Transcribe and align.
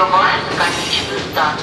забываем 0.00 0.40
конечную 0.56 1.20
дату. 1.34 1.62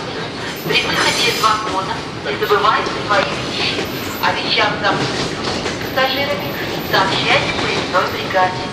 При 0.66 0.84
выходе 0.84 1.34
из 1.34 1.41
вагона 1.41 1.95
не 2.23 2.38
забывайте 2.38 2.91
свои 3.07 3.25
вещи. 3.50 3.82
О 4.21 4.32
вещах 4.34 4.70
запутанных 4.77 5.41
пассажирами 5.82 6.54
сообщайте 6.91 7.52
поездной 7.58 8.05
бригаде. 8.13 8.66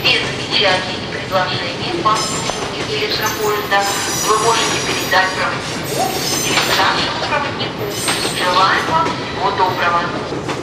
Все 0.00 0.20
замечания 0.24 0.96
и 0.96 1.12
предложения 1.12 2.02
по 2.02 2.12
обслуживанию 2.12 2.84
электропоезда 2.88 3.84
вы 4.26 4.38
можете 4.38 4.78
передать 4.88 5.28
проводнику 5.36 6.00
или 6.48 6.60
старшему 6.72 7.20
проводнику. 7.28 7.84
Желаем 8.38 8.86
вам 8.88 9.04
всего 9.04 9.50
доброго. 9.50 10.59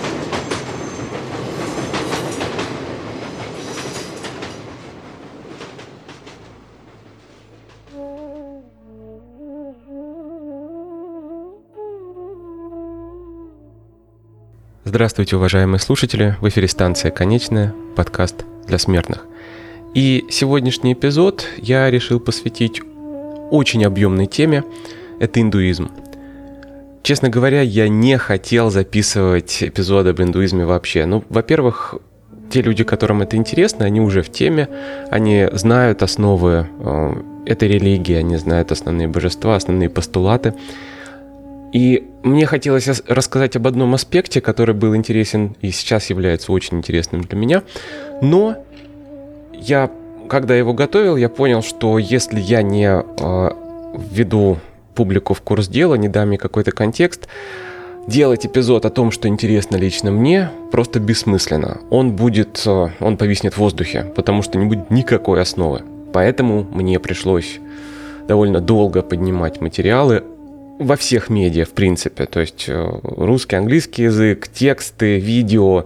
Здравствуйте, 14.88 15.36
уважаемые 15.36 15.82
слушатели! 15.82 16.38
В 16.40 16.48
эфире 16.48 16.70
станция 16.70 17.12
«Конечная», 17.12 17.76
подкаст 17.98 18.46
для 18.68 18.78
смертных. 18.78 19.26
И 19.94 20.24
сегодняшний 20.30 20.94
эпизод 20.94 21.46
я 21.58 21.92
решил 21.92 22.22
посвятить 22.22 22.82
очень 23.52 23.84
объемной 23.84 24.28
теме– 24.28 24.64
это 25.20 25.42
индуизм. 25.42 25.92
Честно 27.04 27.28
говоря, 27.28 27.64
я 27.64 27.90
не 27.90 28.18
хотел 28.18 28.70
записывать 28.70 29.62
эпизоды 29.62 30.12
об 30.12 30.22
индуизме 30.22 30.64
вообще. 30.64 31.06
Ну, 31.06 31.22
во-первых, 31.28 31.96
те 32.50 32.62
люди, 32.62 32.86
которым 32.86 33.22
это 33.22 33.36
интересно, 33.36 33.84
они 33.84 34.00
уже 34.00 34.22
в 34.22 34.32
теме, 34.32 34.70
они 35.12 35.50
знают 35.52 36.02
основы 36.02 36.66
э, 36.80 37.14
этой 37.46 37.68
религии, 37.68 38.16
они 38.16 38.38
знают 38.38 38.72
основные 38.72 39.10
божества, 39.10 39.58
основные 39.58 39.90
постулаты– 39.90 40.54
и 41.78 42.08
мне 42.24 42.48
хотелось 42.48 42.88
рассказать 43.08 43.56
об 43.56 43.68
одном 43.68 43.94
аспекте, 43.94 44.42
который 44.42 44.74
был 44.74 44.96
интересен 44.96 45.56
и 45.62 45.70
сейчас 45.70 46.10
является 46.10 46.52
очень 46.52 46.80
интересным 46.80 47.22
для 47.22 47.38
меня. 47.38 47.62
Но 48.20 48.56
я, 49.54 49.92
когда 50.28 50.56
его 50.56 50.74
готовил, 50.74 51.18
я 51.18 51.30
понял, 51.30 51.62
что 51.62 52.00
если 52.00 52.40
я 52.40 52.64
не 52.64 52.88
э, 52.88 53.50
введу 54.12 54.58
публику 54.96 55.36
в 55.36 55.42
курс 55.42 55.68
дела, 55.68 55.94
не 55.94 56.10
дам 56.10 56.32
ей 56.32 56.38
какой-то 56.38 56.72
контекст, 56.72 57.28
делать 58.08 58.48
эпизод 58.48 58.88
о 58.88 58.90
том, 58.90 59.12
что 59.12 59.28
интересно 59.28 59.76
лично 59.76 60.10
мне, 60.10 60.50
просто 60.72 61.00
бессмысленно. 61.00 61.82
Он 61.92 62.14
будет, 62.14 62.60
э, 62.66 62.88
он 63.00 63.18
повиснет 63.18 63.54
в 63.54 63.60
воздухе, 63.60 64.12
потому 64.16 64.42
что 64.42 64.58
не 64.58 64.66
будет 64.66 64.90
никакой 64.90 65.42
основы. 65.42 65.84
Поэтому 66.12 66.64
мне 66.72 67.00
пришлось 67.00 67.60
довольно 68.28 68.62
долго 68.62 69.04
поднимать 69.04 69.62
материалы 69.62 70.24
во 70.80 70.96
всех 70.96 71.30
медиа, 71.30 71.66
в 71.66 71.72
принципе. 71.72 72.26
То 72.26 72.40
есть 72.40 72.66
э, 72.68 73.00
русский, 73.04 73.56
английский 73.56 74.04
язык, 74.04 74.48
тексты, 74.48 75.20
видео, 75.20 75.86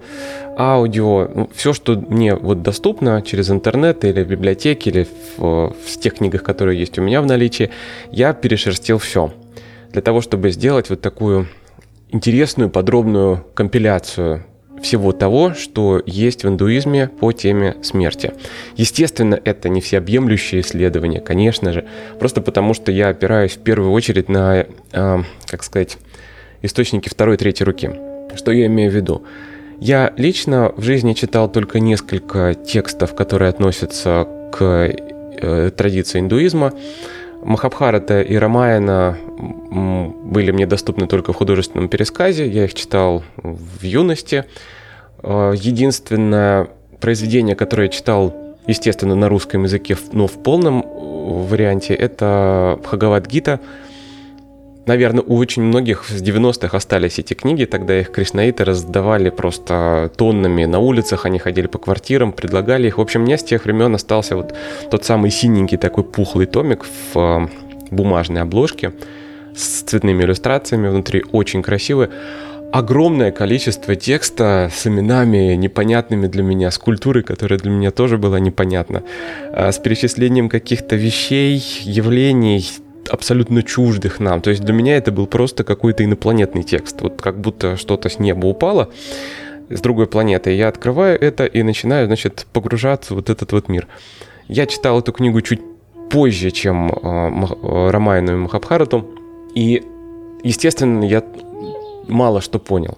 аудио, 0.58 1.30
ну, 1.34 1.50
все, 1.56 1.74
что 1.74 1.96
мне 1.96 2.36
вот 2.36 2.62
доступно 2.62 3.22
через 3.22 3.50
интернет 3.50 4.04
или 4.04 4.24
в 4.24 4.28
библиотеке, 4.28 4.90
или 4.90 5.08
в, 5.38 5.74
в 5.74 5.98
тех 6.00 6.16
книгах, 6.16 6.44
которые 6.44 6.80
есть 6.80 6.98
у 7.00 7.02
меня 7.02 7.22
в 7.22 7.26
наличии, 7.26 7.72
я 8.12 8.34
перешерстил 8.34 8.98
все. 8.98 9.34
Для 9.92 10.02
того, 10.02 10.22
чтобы 10.22 10.52
сделать 10.52 10.90
вот 10.90 11.02
такую 11.02 11.48
интересную, 12.10 12.70
подробную 12.70 13.46
компиляцию 13.54 14.44
всего 14.82 15.12
того, 15.12 15.54
что 15.54 16.02
есть 16.06 16.44
в 16.44 16.48
индуизме 16.50 17.08
по 17.08 17.32
теме 17.32 17.76
смерти. 17.82 18.34
Естественно, 18.76 19.40
это 19.44 19.70
не 19.70 19.82
всеобъемлющее 19.82 20.62
исследование, 20.62 21.22
конечно 21.22 21.72
же, 21.74 21.86
просто 22.20 22.42
потому 22.42 22.74
что 22.74 22.92
я 22.92 23.10
опираюсь 23.10 23.54
в 23.54 23.60
первую 23.60 23.92
очередь 23.92 24.30
на, 24.30 24.66
э, 24.92 25.18
как 25.48 25.64
сказать, 25.64 25.98
источники 26.62 27.10
второй 27.10 27.36
и 27.36 27.38
третьей 27.38 27.66
руки. 27.66 27.92
Что 28.36 28.52
я 28.52 28.66
имею 28.68 28.92
в 28.92 28.96
виду? 28.96 29.24
Я 29.80 30.14
лично 30.16 30.72
в 30.78 30.84
жизни 30.84 31.14
читал 31.14 31.52
только 31.52 31.80
несколько 31.80 32.54
текстов, 32.54 33.16
которые 33.16 33.50
относятся 33.50 34.28
к 34.52 34.94
э, 35.42 35.72
традиции 35.76 36.20
индуизма. 36.20 36.72
Махабхарата 37.44 38.22
и 38.22 38.36
Рамаяна 38.36 39.18
были 39.72 40.52
мне 40.52 40.68
доступны 40.68 41.08
только 41.08 41.34
в 41.34 41.36
художественном 41.36 41.90
пересказе. 41.90 42.48
Я 42.48 42.66
их 42.66 42.76
читал 42.76 43.24
в 43.38 43.84
юности. 43.84 44.46
А, 45.24 45.52
единственное 45.52 46.70
произведение, 47.00 47.56
которое 47.56 47.84
я 47.84 47.90
читал, 47.90 48.34
естественно, 48.68 49.16
на 49.16 49.30
русском 49.30 49.64
языке, 49.64 49.98
но 50.12 50.28
в 50.28 50.44
полном 50.44 50.86
варианте, 51.48 51.94
это 51.94 52.80
Бхагавад-гита– 52.84 53.60
Наверное, 54.88 55.24
у 55.24 55.38
очень 55.38 55.62
многих 55.62 56.06
с 56.06 56.22
90-х 56.22 56.76
остались 56.76 57.20
эти 57.20 57.36
книги, 57.36 57.66
тогда 57.66 58.00
их 58.00 58.12
кришнаиты 58.12 58.66
раздавали 58.66 59.30
просто 59.30 60.12
тоннами 60.18 60.66
на 60.66 60.80
улицах, 60.80 61.26
они 61.26 61.38
ходили 61.38 61.68
по 61.68 61.78
квартирам, 61.78 62.32
предлагали 62.32 62.88
их. 62.88 62.98
В 62.98 63.02
общем, 63.02 63.22
у 63.22 63.26
меня 63.26 63.38
с 63.38 63.44
тех 63.44 63.66
времен 63.66 63.94
остался 63.94 64.36
вот 64.36 64.56
тот 64.90 65.06
самый 65.06 65.30
синенький 65.30 65.78
такой 65.78 66.04
пухлый 66.04 66.48
томик 66.48 66.84
в 66.84 67.18
э, 67.18 67.48
бумажной 67.92 68.42
обложке 68.42 68.94
с 69.56 69.84
цветными 69.84 70.24
иллюстрациями 70.24 70.88
внутри, 70.88 71.24
очень 71.32 71.62
красивый. 71.62 72.10
Огромное 72.72 73.32
количество 73.32 73.96
текста 73.96 74.70
с 74.74 74.88
именами 74.88 75.56
непонятными 75.56 76.28
для 76.28 76.42
меня, 76.42 76.72
с 76.72 76.78
культурой, 76.78 77.22
которая 77.22 77.60
для 77.60 77.70
меня 77.70 77.92
тоже 77.92 78.18
была 78.18 78.40
непонятна, 78.40 79.04
а 79.52 79.74
с 79.74 79.78
перечислением 79.78 80.48
каких-то 80.48 80.96
вещей, 80.96 81.62
явлений, 81.82 82.66
абсолютно 83.10 83.62
чуждых 83.64 84.22
нам. 84.22 84.42
То 84.42 84.52
есть 84.52 84.64
для 84.64 84.74
меня 84.74 84.96
это 84.96 85.12
был 85.12 85.28
просто 85.28 85.66
какой-то 85.66 86.06
инопланетный 86.06 86.64
текст. 86.64 87.02
Вот 87.02 87.22
как 87.22 87.42
будто 87.42 87.76
что-то 87.76 88.08
с 88.08 88.20
неба 88.20 88.46
упало 88.46 88.90
с 89.70 89.82
другой 89.82 90.08
планеты. 90.08 90.52
Я 90.52 90.70
открываю 90.70 91.20
это 91.20 91.46
и 91.46 91.64
начинаю, 91.64 92.08
значит, 92.08 92.48
погружаться 92.54 93.14
в 93.14 93.18
вот 93.18 93.30
этот 93.30 93.52
вот 93.52 93.68
мир. 93.68 93.88
Я 94.48 94.66
читал 94.66 95.00
эту 95.00 95.12
книгу 95.12 95.42
чуть 95.42 95.62
позже, 96.10 96.52
чем 96.52 96.90
э, 96.90 97.90
Рамайну 97.90 98.34
и 98.34 98.36
Махабхарату. 98.36 99.10
И, 99.56 99.84
естественно, 100.44 101.04
я 101.04 101.22
мало 102.08 102.42
что 102.42 102.60
понял. 102.60 102.98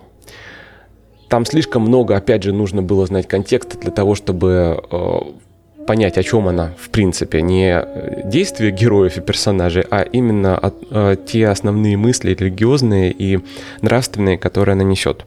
Там 1.30 1.46
слишком 1.46 1.84
много, 1.84 2.16
опять 2.16 2.44
же, 2.44 2.54
нужно 2.54 2.82
было 2.82 3.06
знать 3.08 3.28
контекста 3.28 3.78
для 3.78 3.92
того, 3.92 4.14
чтобы 4.14 4.84
э, 4.92 5.20
понять, 5.86 6.18
о 6.18 6.24
чем 6.24 6.48
она, 6.48 6.74
в 6.78 6.90
принципе, 6.90 7.42
не 7.42 7.84
действия 8.26 8.72
героев 8.72 9.18
и 9.18 9.22
персонажей, 9.22 9.84
а 9.90 10.02
именно 10.02 10.58
от, 10.58 10.76
э, 10.92 11.16
те 11.26 11.48
основные 11.48 11.98
мысли 11.98 12.34
религиозные 12.34 13.12
и 13.12 13.40
нравственные, 13.82 14.38
которые 14.38 14.74
она 14.74 14.84
несет. 14.84 15.26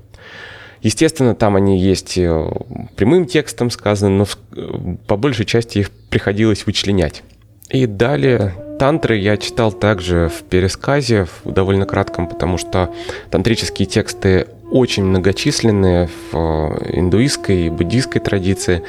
Естественно, 0.83 1.35
там 1.35 1.57
они 1.57 1.79
есть 1.79 2.17
э, 2.19 2.51
прямым 2.95 3.27
текстом 3.27 3.71
сказаны, 3.71 4.19
но 4.19 4.27
э, 4.55 4.97
по 5.07 5.17
большей 5.17 5.45
части 5.45 5.79
их 5.79 5.91
приходилось 5.91 6.67
вычленять. 6.67 7.23
И 7.71 7.87
далее 7.87 8.55
тантры 8.79 9.17
я 9.17 9.37
читал 9.37 9.73
также 9.73 10.29
в 10.29 10.43
пересказе, 10.45 11.27
в 11.45 11.51
довольно 11.51 11.87
кратком, 11.87 12.29
потому 12.29 12.59
что 12.59 12.93
тантрические 13.31 13.87
тексты 13.87 14.47
очень 14.71 15.05
многочисленные 15.05 16.09
в 16.09 16.37
э, 16.37 16.99
индуистской 16.99 17.67
и 17.67 17.71
буддийской 17.71 18.21
традиции. 18.21 18.83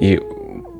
И 0.00 0.20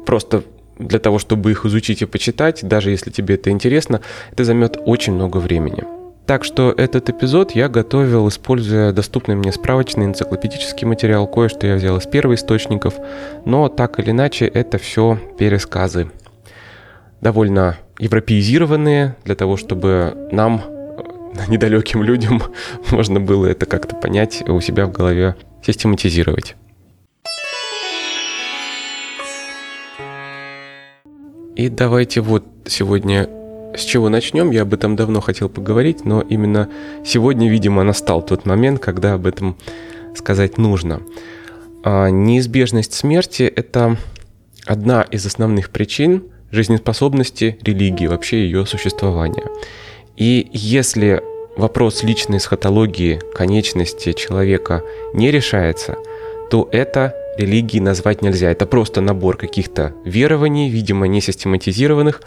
просто 0.04 0.44
для 0.78 0.98
того, 0.98 1.18
чтобы 1.18 1.50
их 1.50 1.64
изучить 1.64 2.02
и 2.02 2.06
почитать, 2.06 2.66
даже 2.66 2.90
если 2.90 3.10
тебе 3.10 3.34
это 3.34 3.50
интересно, 3.50 4.00
это 4.32 4.44
займет 4.44 4.78
очень 4.84 5.14
много 5.14 5.38
времени. 5.38 5.84
Так 6.26 6.42
что 6.42 6.74
этот 6.76 7.08
эпизод 7.08 7.52
я 7.52 7.68
готовил, 7.68 8.28
используя 8.28 8.92
доступный 8.92 9.36
мне 9.36 9.52
справочный 9.52 10.06
энциклопедический 10.06 10.86
материал, 10.86 11.28
кое-что 11.28 11.68
я 11.68 11.76
взял 11.76 11.96
из 11.98 12.06
первоисточников, 12.06 12.94
но 13.44 13.68
так 13.68 14.00
или 14.00 14.10
иначе 14.10 14.46
это 14.46 14.78
все 14.78 15.18
пересказы. 15.38 16.10
Довольно 17.20 17.78
европеизированные, 17.98 19.16
для 19.24 19.34
того, 19.34 19.56
чтобы 19.56 20.28
нам, 20.32 20.62
недалеким 21.48 22.02
людям, 22.02 22.42
можно 22.90 23.20
было 23.20 23.46
это 23.46 23.66
как-то 23.66 23.96
понять, 23.96 24.42
у 24.48 24.60
себя 24.60 24.86
в 24.86 24.92
голове 24.92 25.36
систематизировать. 25.64 26.56
И 31.56 31.70
давайте 31.70 32.20
вот 32.20 32.44
сегодня 32.66 33.30
с 33.76 33.84
чего 33.84 34.08
начнем? 34.08 34.50
Я 34.50 34.62
об 34.62 34.72
этом 34.72 34.96
давно 34.96 35.20
хотел 35.20 35.48
поговорить, 35.48 36.04
но 36.04 36.22
именно 36.22 36.68
сегодня, 37.04 37.50
видимо, 37.50 37.82
настал 37.82 38.22
тот 38.22 38.46
момент, 38.46 38.80
когда 38.80 39.14
об 39.14 39.26
этом 39.26 39.56
сказать 40.14 40.58
нужно. 40.58 41.02
А 41.84 42.08
неизбежность 42.08 42.94
смерти– 42.94 43.42
это 43.56 43.96
одна 44.64 45.02
из 45.02 45.26
основных 45.26 45.70
причин 45.70 46.24
жизнеспособности 46.56 47.58
религии, 47.62 48.06
вообще 48.06 48.44
ее 48.44 48.66
существования. 48.66 49.44
И 50.16 50.48
если 50.52 51.22
вопрос 51.56 52.02
личной 52.02 52.38
эсхатологии, 52.38 53.20
конечности 53.34 54.12
человека 54.12 54.82
не 55.14 55.30
решается, 55.30 55.96
то 56.50 56.68
это 56.72 57.14
религии 57.38 57.80
назвать 57.80 58.22
нельзя. 58.22 58.50
Это 58.50 58.66
просто 58.66 59.00
набор 59.00 59.36
каких-то 59.36 59.92
верований, 60.04 60.68
видимо, 60.68 61.06
не 61.06 61.20
систематизированных, 61.20 62.22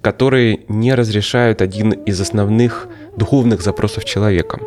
которые 0.00 0.60
не 0.68 0.94
разрешают 0.94 1.62
один 1.62 1.90
из 1.90 2.20
основных 2.20 2.88
духовных 3.16 3.62
запросов 3.62 4.04
человека. 4.04 4.60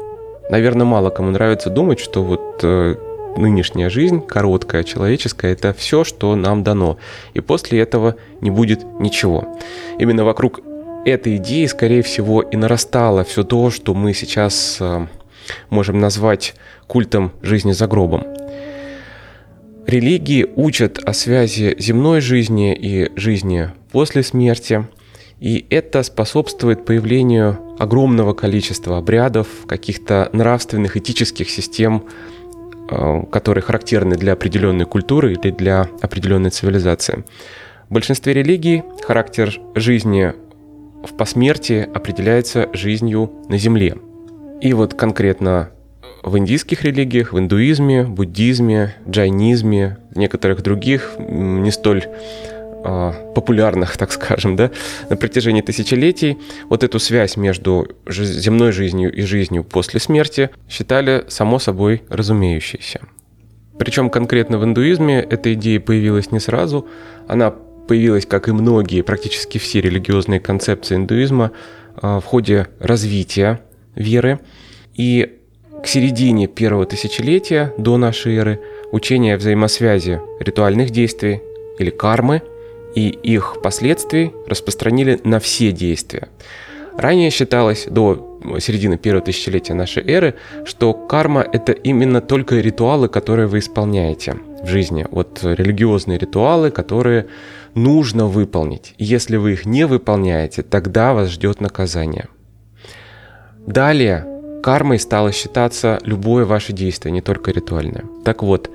Наверное, 0.49 0.85
мало 0.85 1.11
кому 1.11 1.31
нравится 1.31 1.69
думать, 1.69 1.99
что 1.99 2.23
вот 2.23 2.59
э, 2.63 2.95
нынешняя 3.37 3.89
жизнь, 3.89 4.21
короткая, 4.21 4.83
человеческая, 4.83 5.53
это 5.53 5.73
все, 5.73 6.03
что 6.03 6.35
нам 6.35 6.63
дано. 6.63 6.97
И 7.33 7.39
после 7.39 7.79
этого 7.79 8.15
не 8.41 8.51
будет 8.51 8.83
ничего. 8.99 9.57
Именно 9.99 10.25
вокруг 10.25 10.61
этой 11.05 11.37
идеи, 11.37 11.65
скорее 11.65 12.01
всего, 12.01 12.41
и 12.41 12.55
нарастало 12.55 13.23
все 13.23 13.43
то, 13.43 13.69
что 13.69 13.93
мы 13.93 14.13
сейчас 14.13 14.77
э, 14.79 15.07
можем 15.69 15.99
назвать 15.99 16.55
культом 16.87 17.31
жизни 17.41 17.71
за 17.71 17.87
гробом. 17.87 18.25
Религии 19.87 20.45
учат 20.55 20.99
о 20.99 21.13
связи 21.13 21.75
земной 21.79 22.21
жизни 22.21 22.75
и 22.75 23.09
жизни 23.15 23.69
после 23.91 24.21
смерти, 24.21 24.87
и 25.39 25.65
это 25.69 26.03
способствует 26.03 26.85
появлению 26.85 27.57
огромного 27.79 28.33
количества 28.33 28.97
обрядов, 28.97 29.47
каких-то 29.67 30.29
нравственных, 30.33 30.97
этических 30.97 31.49
систем, 31.49 32.03
которые 33.31 33.61
характерны 33.61 34.15
для 34.15 34.33
определенной 34.33 34.85
культуры 34.85 35.33
или 35.33 35.51
для 35.51 35.87
определенной 36.01 36.49
цивилизации. 36.49 37.23
В 37.87 37.93
большинстве 37.93 38.33
религий 38.33 38.83
характер 39.03 39.59
жизни 39.75 40.33
в 41.03 41.15
посмертии 41.15 41.81
определяется 41.81 42.69
жизнью 42.73 43.31
на 43.47 43.57
Земле. 43.57 43.95
И 44.61 44.73
вот 44.73 44.93
конкретно 44.93 45.69
в 46.23 46.37
индийских 46.37 46.83
религиях, 46.83 47.33
в 47.33 47.39
индуизме, 47.39 48.03
буддизме, 48.03 48.95
джайнизме, 49.07 49.97
некоторых 50.15 50.61
других 50.61 51.15
не 51.17 51.71
столь 51.71 52.03
э, 52.05 52.58
популярных, 52.83 53.97
так 53.97 54.11
скажем, 54.11 54.55
да, 54.55 54.71
на 55.09 55.17
протяжении 55.17 55.61
тысячелетий 55.61 56.37
вот 56.69 56.83
эту 56.83 56.99
связь 56.99 57.37
между 57.37 57.87
земной 58.07 58.71
жизнью 58.71 59.13
и 59.13 59.21
жизнью 59.23 59.63
после 59.63 59.99
смерти 59.99 60.49
считали 60.69 61.25
само 61.27 61.59
собой 61.59 62.03
разумеющейся. 62.09 63.01
Причем 63.77 64.09
конкретно 64.09 64.57
в 64.57 64.63
индуизме 64.63 65.19
эта 65.19 65.53
идея 65.53 65.79
появилась 65.79 66.31
не 66.31 66.39
сразу, 66.39 66.87
она 67.27 67.51
появилась, 67.51 68.25
как 68.25 68.47
и 68.47 68.51
многие, 68.51 69.01
практически 69.01 69.57
все 69.57 69.81
религиозные 69.81 70.39
концепции 70.39 70.95
индуизма, 70.95 71.51
в 72.01 72.21
ходе 72.21 72.67
развития 72.79 73.61
веры. 73.95 74.39
И 74.93 75.39
к 75.83 75.87
середине 75.87 76.47
первого 76.47 76.85
тысячелетия 76.85 77.73
до 77.77 77.97
нашей 77.97 78.35
эры 78.35 78.59
учение 78.91 79.35
о 79.35 79.37
взаимосвязи 79.37 80.21
ритуальных 80.39 80.91
действий 80.91 81.41
или 81.77 81.89
кармы 81.89 82.41
и 82.95 83.09
их 83.09 83.57
последствий 83.61 84.31
распространили 84.47 85.19
на 85.23 85.39
все 85.39 85.71
действия. 85.71 86.29
Ранее 86.97 87.29
считалось 87.29 87.87
до 87.89 88.39
середины 88.59 88.97
первого 88.97 89.23
тысячелетия 89.23 89.73
нашей 89.73 90.03
эры, 90.03 90.35
что 90.65 90.93
карма– 90.93 91.45
это 91.53 91.71
именно 91.71 92.19
только 92.19 92.55
ритуалы, 92.59 93.07
которые 93.07 93.47
вы 93.47 93.59
исполняете 93.59 94.37
в 94.61 94.67
жизни. 94.67 95.05
Вот 95.09 95.39
религиозные 95.41 96.17
ритуалы, 96.17 96.71
которые 96.71 97.27
нужно 97.75 98.25
выполнить. 98.25 98.95
если 98.97 99.37
вы 99.37 99.53
их 99.53 99.65
не 99.65 99.85
выполняете, 99.85 100.63
тогда 100.63 101.13
вас 101.13 101.29
ждет 101.29 101.61
наказание. 101.61 102.27
Далее 103.65 104.25
Кармой 104.61 104.99
стало 104.99 105.31
считаться 105.31 105.99
любое 106.03 106.45
ваше 106.45 106.73
действие, 106.73 107.11
не 107.11 107.21
только 107.21 107.51
ритуальное. 107.51 108.03
Так 108.25 108.43
вот, 108.43 108.69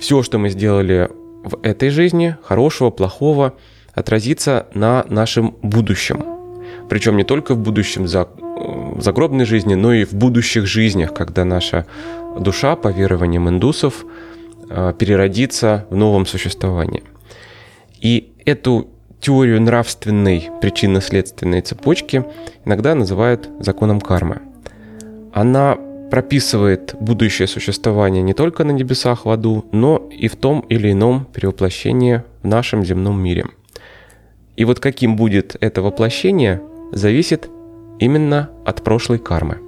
все, 0.00 0.22
что 0.22 0.38
мы 0.38 0.48
сделали 0.48 1.10
в 1.46 1.58
этой 1.62 1.90
жизни, 1.90 2.36
хорошего, 2.42 2.90
плохого, 2.90 3.54
отразится 3.94 4.66
на 4.74 5.04
нашем 5.08 5.56
будущем. 5.62 6.24
Причем 6.88 7.16
не 7.16 7.24
только 7.24 7.54
в 7.54 7.58
будущем 7.58 8.06
за, 8.06 8.28
э, 8.28 9.00
загробной 9.00 9.44
жизни, 9.44 9.74
но 9.74 9.92
и 9.92 10.04
в 10.04 10.12
будущих 10.12 10.66
жизнях, 10.66 11.14
когда 11.14 11.44
наша 11.44 11.86
душа, 12.38 12.76
по 12.76 12.88
верованиям 12.88 13.48
индусов, 13.48 14.04
э, 14.68 14.92
переродится 14.98 15.86
в 15.90 15.96
новом 15.96 16.26
существовании. 16.26 17.02
И 18.00 18.32
эту 18.44 18.88
теорию 19.20 19.62
нравственной 19.62 20.50
причинно-следственной 20.60 21.62
цепочки 21.62 22.24
иногда 22.64 22.94
называют 22.94 23.48
законом 23.60 24.00
кармы 24.00 24.42
она 25.36 25.76
прописывает 26.10 26.94
будущее 27.00 27.48
существование 27.48 28.22
не 28.22 28.34
только 28.34 28.64
на 28.64 28.70
небесах 28.70 29.24
в 29.24 29.30
аду, 29.30 29.66
но 29.72 30.08
и 30.10 30.28
в 30.28 30.36
том 30.36 30.60
или 30.68 30.92
ином 30.92 31.26
перевоплощении 31.32 32.22
в 32.42 32.46
нашем 32.46 32.84
земном 32.84 33.20
мире. 33.20 33.46
И 34.56 34.64
вот 34.64 34.80
каким 34.80 35.16
будет 35.16 35.56
это 35.60 35.82
воплощение, 35.82 36.62
зависит 36.92 37.50
именно 37.98 38.50
от 38.64 38.82
прошлой 38.82 39.18
кармы. 39.18 39.58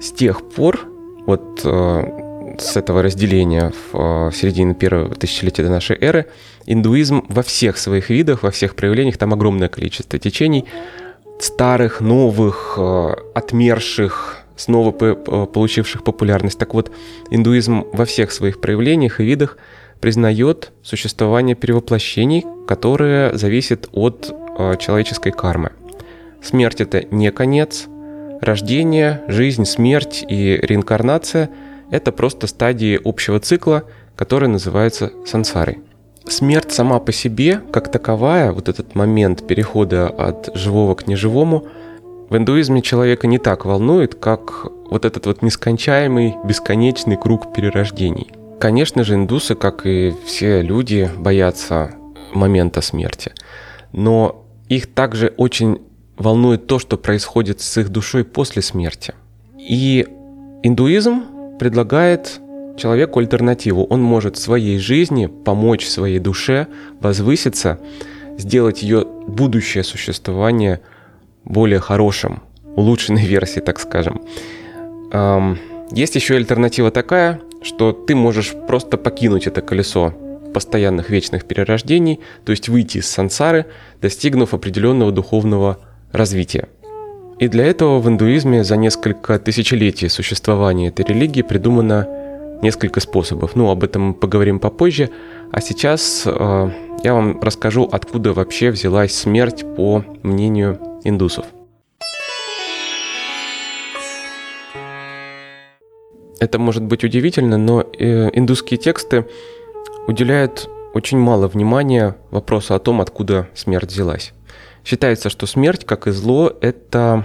С 0.00 0.12
тех 0.12 0.42
пор, 0.50 0.86
вот 1.26 1.60
э, 1.64 2.56
с 2.58 2.76
этого 2.76 3.02
разделения 3.02 3.72
в 3.92 4.28
э, 4.28 4.30
середине 4.34 4.74
первого 4.74 5.14
тысячелетия 5.14 5.62
до 5.62 5.70
нашей 5.70 5.96
эры, 5.96 6.26
индуизм 6.66 7.24
во 7.28 7.42
всех 7.42 7.78
своих 7.78 8.10
видах, 8.10 8.42
во 8.42 8.50
всех 8.50 8.74
проявлениях, 8.74 9.16
там 9.16 9.32
огромное 9.32 9.68
количество 9.68 10.18
течений, 10.18 10.66
старых, 11.38 12.00
новых, 12.00 12.74
э, 12.76 13.14
отмерших, 13.34 14.45
снова 14.56 14.90
получивших 14.90 16.02
популярность. 16.02 16.58
Так 16.58 16.74
вот, 16.74 16.90
индуизм 17.30 17.84
во 17.92 18.04
всех 18.04 18.32
своих 18.32 18.60
проявлениях 18.60 19.20
и 19.20 19.24
видах 19.24 19.58
признает 20.00 20.72
существование 20.82 21.54
перевоплощений, 21.54 22.44
которые 22.66 23.36
зависят 23.36 23.88
от 23.92 24.34
э, 24.58 24.76
человеческой 24.78 25.32
кармы. 25.32 25.72
Смерть 26.42 26.80
это 26.80 27.02
не 27.10 27.30
конец, 27.30 27.86
рождение, 28.40 29.22
жизнь, 29.28 29.64
смерть 29.64 30.24
и 30.28 30.58
реинкарнация– 30.60 31.50
это 31.90 32.12
просто 32.12 32.46
стадии 32.46 33.00
общего 33.02 33.40
цикла, 33.40 33.84
который 34.16 34.48
называется 34.48 35.12
сансарой. 35.24 35.78
Смерть 36.28 36.72
сама 36.72 36.98
по 36.98 37.12
себе, 37.12 37.60
как 37.72 37.90
таковая, 37.90 38.52
вот 38.52 38.68
этот 38.68 38.94
момент 38.94 39.46
перехода 39.46 40.08
от 40.08 40.50
живого 40.54 40.94
к 40.94 41.06
неживому– 41.06 41.66
в 42.28 42.36
индуизме 42.36 42.82
человека 42.82 43.26
не 43.26 43.38
так 43.38 43.64
волнует, 43.64 44.14
как 44.16 44.66
вот 44.90 45.04
этот 45.04 45.26
вот 45.26 45.42
нескончаемый, 45.42 46.34
бесконечный 46.44 47.16
круг 47.16 47.52
перерождений. 47.52 48.32
Конечно 48.58 49.04
же, 49.04 49.14
индусы, 49.14 49.54
как 49.54 49.86
и 49.86 50.12
все 50.24 50.62
люди, 50.62 51.10
боятся 51.16 51.92
момента 52.32 52.80
смерти. 52.80 53.32
Но 53.92 54.44
их 54.68 54.92
также 54.92 55.34
очень 55.36 55.82
волнует 56.16 56.66
то, 56.66 56.78
что 56.78 56.96
происходит 56.96 57.60
с 57.60 57.78
их 57.78 57.90
душой 57.90 58.24
после 58.24 58.62
смерти. 58.62 59.14
И 59.58 60.06
индуизм 60.62 61.58
предлагает 61.58 62.40
человеку 62.76 63.20
альтернативу. 63.20 63.84
Он 63.84 64.02
может 64.02 64.36
своей 64.36 64.78
жизни 64.78 65.26
помочь 65.26 65.86
своей 65.86 66.18
душе 66.18 66.66
возвыситься, 67.00 67.78
сделать 68.36 68.82
ее 68.82 69.04
будущее 69.04 69.84
существование– 69.84 70.80
более 71.46 71.80
хорошем, 71.80 72.42
улучшенной 72.76 73.24
версии, 73.26 73.60
так 73.60 73.80
скажем. 73.80 74.20
Есть 75.92 76.16
еще 76.16 76.36
альтернатива 76.36 76.90
такая, 76.90 77.40
что 77.62 77.92
ты 77.92 78.14
можешь 78.14 78.54
просто 78.68 78.98
покинуть 78.98 79.46
это 79.46 79.62
колесо 79.62 80.12
постоянных 80.52 81.10
вечных 81.10 81.44
перерождений, 81.44 82.20
то 82.44 82.50
есть 82.50 82.68
выйти 82.68 82.98
из 82.98 83.08
сансары, 83.08 83.66
достигнув 84.00 84.54
определенного 84.54 85.12
духовного 85.12 85.78
развития. 86.12 86.68
И 87.38 87.48
для 87.48 87.66
этого 87.66 88.00
в 88.00 88.08
индуизме 88.08 88.64
за 88.64 88.76
несколько 88.76 89.38
тысячелетий 89.38 90.08
существования 90.08 90.88
этой 90.88 91.04
религии 91.04 91.42
придумано 91.42 92.08
несколько 92.62 93.00
способов. 93.00 93.54
Ну, 93.54 93.70
об 93.70 93.84
этом 93.84 94.02
мы 94.02 94.14
поговорим 94.14 94.58
попозже. 94.58 95.10
А 95.52 95.60
сейчас 95.60 96.22
э, 96.24 96.70
я 97.06 97.14
вам 97.14 97.40
расскажу, 97.40 97.88
откуда 97.92 98.32
вообще 98.32 98.72
взялась 98.72 99.14
смерть 99.14 99.64
по 99.76 100.04
мнению 100.24 100.80
индусов. 101.04 101.46
Это 106.40 106.58
может 106.58 106.82
быть 106.82 107.04
удивительно, 107.04 107.58
но 107.58 107.82
э, 107.82 108.30
индусские 108.32 108.78
тексты 108.78 109.24
уделяют 110.08 110.68
очень 110.94 111.18
мало 111.18 111.46
внимания 111.46 112.16
вопросу 112.32 112.74
о 112.74 112.80
том, 112.80 113.00
откуда 113.00 113.46
смерть 113.54 113.92
взялась. 113.92 114.32
Считается, 114.84 115.30
что 115.30 115.46
смерть, 115.46 115.84
как 115.84 116.08
и 116.08 116.10
зло, 116.10 116.52
это 116.60 117.24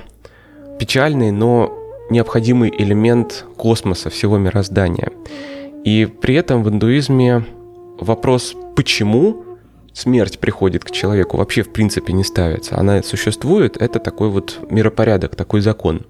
печальный, 0.79 1.31
но 1.31 1.75
необходимый 2.11 2.69
элемент 2.69 3.45
космоса, 3.57 4.11
всего 4.11 4.37
мироздания. 4.37 5.09
И 5.83 6.05
при 6.05 6.35
этом 6.35 6.61
в 6.61 6.69
индуизме 6.69 7.45
вопрос 7.99 8.53
«почему?» 8.75 9.50
Смерть 9.93 10.39
приходит 10.39 10.83
к 10.83 10.91
человеку, 10.91 11.37
вообще 11.37 11.63
в 11.63 11.71
принципе 11.71 12.13
не 12.13 12.23
ставится. 12.23 12.77
Она 12.77 13.03
существует, 13.03 13.77
это 13.77 13.99
такой 13.99 14.29
вот 14.29 14.59
миропорядок, 14.69 15.35
такой 15.35 15.61
закон. 15.61 16.05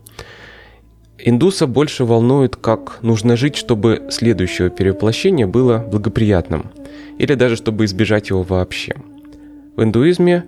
Индуса 1.23 1.67
больше 1.67 2.03
волнует, 2.03 2.55
как 2.55 2.99
нужно 3.03 3.35
жить, 3.35 3.55
чтобы 3.55 4.07
следующее 4.09 4.69
перевоплощение 4.71 5.45
было 5.45 5.77
благоприятным, 5.77 6.71
или 7.19 7.35
даже 7.35 7.55
чтобы 7.55 7.85
избежать 7.85 8.29
его 8.29 8.41
вообще. 8.43 8.95
В 9.75 9.83
индуизме 9.83 10.45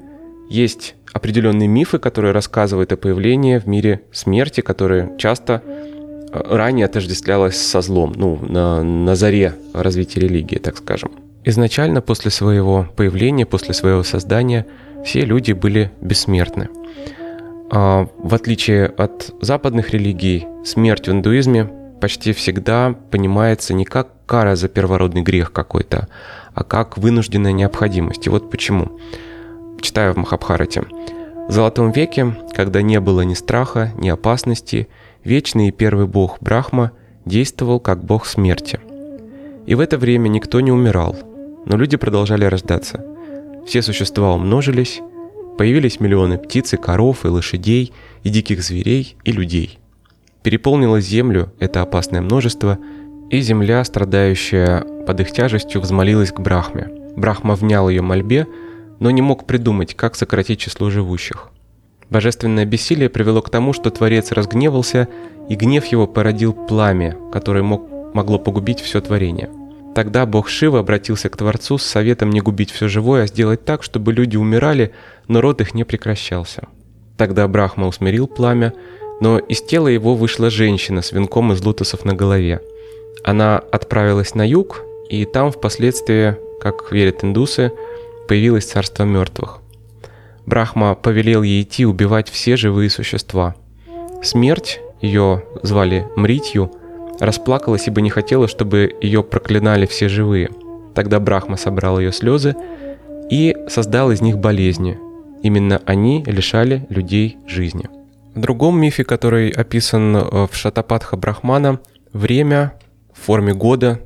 Есть 0.49 0.95
определенные 1.13 1.67
мифы, 1.67 1.99
которые 1.99 2.31
рассказывают 2.31 2.91
о 2.91 2.97
появлении 2.97 3.57
в 3.57 3.65
мире 3.65 4.01
смерти, 4.11 4.61
которые 4.61 5.13
часто 5.17 5.63
э, 5.65 6.41
ранее 6.49 6.85
отождествлялось 6.85 7.55
со 7.55 7.81
злом, 7.81 8.13
ну, 8.15 8.39
на, 8.47 8.83
на 8.83 9.15
заре 9.15 9.55
развития 9.73 10.19
религии, 10.19 10.57
так 10.57 10.77
скажем. 10.77 11.11
Изначально 11.45 12.01
после 12.01 12.31
своего 12.31 12.87
появления, 12.95 13.45
после 13.45 13.73
своего 13.73 14.03
создания, 14.03 14.65
все 15.03 15.21
люди 15.21 15.51
были 15.51 15.91
бессмертны. 15.99 16.69
А, 17.69 18.07
в 18.17 18.33
отличие 18.33 18.85
от 18.85 19.33
западных 19.41 19.91
религий, 19.91 20.47
смерть 20.63 21.07
в 21.07 21.11
индуизме 21.11 21.69
почти 21.99 22.31
всегда 22.31 22.95
понимается 23.11 23.73
не 23.73 23.83
как 23.83 24.09
кара 24.25 24.55
за 24.55 24.69
первородный 24.69 25.21
грех 25.21 25.51
какой-то, 25.51 26.07
а 26.53 26.63
как 26.63 26.97
вынужденная 26.97 27.51
необходимость. 27.51 28.25
И 28.27 28.29
вот 28.29 28.49
почему. 28.49 28.99
Читаю 29.81 30.13
в 30.13 30.17
Махабхарате. 30.17 30.83
В 31.49 31.51
Золотом 31.51 31.91
веке, 31.91 32.37
когда 32.55 32.81
не 32.81 33.01
было 33.01 33.21
ни 33.21 33.33
страха, 33.33 33.91
ни 33.97 34.07
опасности, 34.07 34.87
вечный 35.25 35.67
и 35.67 35.71
первый 35.71 36.07
бог 36.07 36.37
Брахма 36.39 36.91
действовал 37.25 37.81
как 37.81 38.01
бог 38.01 38.25
смерти. 38.25 38.79
И 39.65 39.75
в 39.75 39.81
это 39.81 39.97
время 39.97 40.29
никто 40.29 40.61
не 40.61 40.71
умирал, 40.71 41.17
но 41.65 41.77
люди 41.77 41.97
продолжали 41.97 42.45
рождаться. 42.45 43.05
Все 43.65 43.81
существа 43.81 44.33
умножились, 44.33 45.01
появились 45.57 45.99
миллионы 45.99 46.37
птиц 46.37 46.73
и 46.73 46.77
коров, 46.77 47.25
и 47.25 47.29
лошадей, 47.29 47.93
и 48.23 48.29
диких 48.29 48.63
зверей, 48.63 49.15
и 49.23 49.31
людей. 49.31 49.79
Переполнило 50.41 50.99
землю 50.99 51.53
это 51.59 51.81
опасное 51.81 52.21
множество, 52.21 52.77
и 53.29 53.39
земля, 53.39 53.83
страдающая 53.83 54.81
под 55.07 55.21
их 55.21 55.31
тяжестью, 55.31 55.81
взмолилась 55.81 56.31
к 56.31 56.39
Брахме. 56.39 56.89
Брахма 57.15 57.55
внял 57.55 57.89
ее 57.89 58.01
мольбе, 58.01 58.47
но 58.99 59.09
не 59.11 59.21
мог 59.21 59.45
придумать, 59.45 59.95
как 59.95 60.15
сократить 60.15 60.59
число 60.59 60.89
живущих. 60.89 61.49
Божественное 62.09 62.65
бессилие 62.65 63.09
привело 63.09 63.41
к 63.41 63.49
тому, 63.49 63.73
что 63.73 63.89
Творец 63.89 64.31
разгневался, 64.31 65.07
и 65.49 65.55
гнев 65.55 65.85
его 65.85 66.05
породил 66.05 66.53
пламя, 66.53 67.17
которое 67.31 67.63
мог, 67.63 67.89
могло 68.13 68.37
погубить 68.37 68.81
все 68.81 69.01
творение. 69.01 69.49
Тогда 69.95 70.25
бог 70.25 70.49
Шива 70.49 70.79
обратился 70.79 71.29
к 71.29 71.37
Творцу 71.37 71.77
с 71.77 71.83
советом 71.83 72.31
не 72.31 72.41
губить 72.41 72.71
все 72.71 72.87
живое, 72.87 73.23
а 73.23 73.27
сделать 73.27 73.63
так, 73.63 73.83
чтобы 73.83 74.11
люди 74.11 74.37
умирали, 74.37 74.91
но 75.27 75.39
род 75.39 75.61
их 75.61 75.73
не 75.73 75.83
прекращался. 75.83 76.67
Тогда 77.17 77.47
Брахма 77.47 77.87
усмирил 77.87 78.27
пламя, 78.27 78.73
но 79.21 79.37
из 79.37 79.61
тела 79.61 79.87
его 79.87 80.15
вышла 80.15 80.49
женщина 80.49 81.01
с 81.01 81.11
венком 81.11 81.53
из 81.53 81.63
лотосов 81.63 82.05
на 82.05 82.13
голове. 82.13 82.59
Она 83.23 83.59
отправилась 83.59 84.33
на 84.33 84.47
юг, 84.47 84.81
и 85.09 85.25
там 85.25 85.51
впоследствии, 85.51 86.35
как 86.59 86.91
верят 86.91 87.23
индусы, 87.23 87.71
появилось 88.27 88.65
царство 88.65 89.03
мертвых. 89.03 89.59
Брахма 90.45 90.95
повелел 90.95 91.43
ей 91.43 91.61
идти 91.61 91.85
убивать 91.85 92.29
все 92.29 92.57
живые 92.57 92.89
существа. 92.89 93.55
Смерть, 94.23 94.81
ее 95.01 95.43
звали 95.61 96.07
Мритью, 96.15 96.71
расплакалась, 97.25 97.87
ибо 97.87 98.01
не 98.01 98.09
хотела, 98.09 98.47
чтобы 98.47 98.95
ее 99.01 99.23
проклинали 99.23 99.85
все 99.85 100.09
живые. 100.09 100.49
Тогда 100.93 101.19
Брахма 101.19 101.57
собрал 101.57 101.99
ее 101.99 102.11
слезы 102.11 102.55
и 103.29 103.55
создал 103.67 104.11
из 104.11 104.21
них 104.21 104.37
болезни. 104.37 104.97
Именно 105.41 105.81
они 105.85 106.23
лишали 106.25 106.85
людей 106.89 107.37
жизни. 107.47 107.89
В 108.35 108.39
другом 108.39 108.79
мифе, 108.79 109.03
который 109.03 109.49
описан 109.49 110.15
э, 110.15 110.47
в 110.49 110.55
Шатапатха 110.55 111.17
Брахмана, 111.17 111.79
время 112.13 112.73
в 113.13 113.25
форме 113.25 113.53
года 113.53 113.99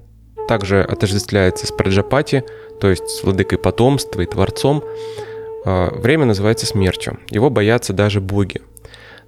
также 0.47 0.81
отождествляется 0.81 1.67
с 1.67 1.71
Праджапати, 1.71 2.43
то 2.79 2.89
есть 2.89 3.07
с 3.07 3.23
владыкой 3.23 3.57
потомства 3.57 4.21
и 4.21 4.25
творцом. 4.25 4.83
Э, 5.65 5.89
время 5.95 6.25
называется 6.25 6.65
смертью. 6.65 7.19
Его 7.29 7.49
боятся 7.49 7.93
даже 7.93 8.19
боги. 8.19 8.61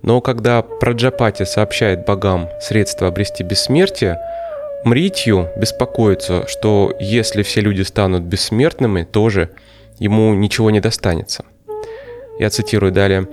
Но 0.02 0.22
когда 0.22 0.62
Праджапати 0.62 1.44
сообщает 1.44 2.06
богам 2.06 2.50
средства 2.62 3.08
обрести 3.08 3.44
бессмертие, 3.44 4.20
Мритью 4.86 5.50
беспокоится, 5.58 6.48
что 6.48 6.96
если 7.02 7.44
все 7.44 7.60
люди 7.60 7.82
станут 7.82 8.24
бессмертными, 8.24 9.04
тоже 9.04 9.50
ему 9.98 10.34
ничего 10.34 10.72
не 10.72 10.80
достанется. 10.80 11.44
Я 12.40 12.50
цитирую 12.50 12.94
далее. 12.94 13.28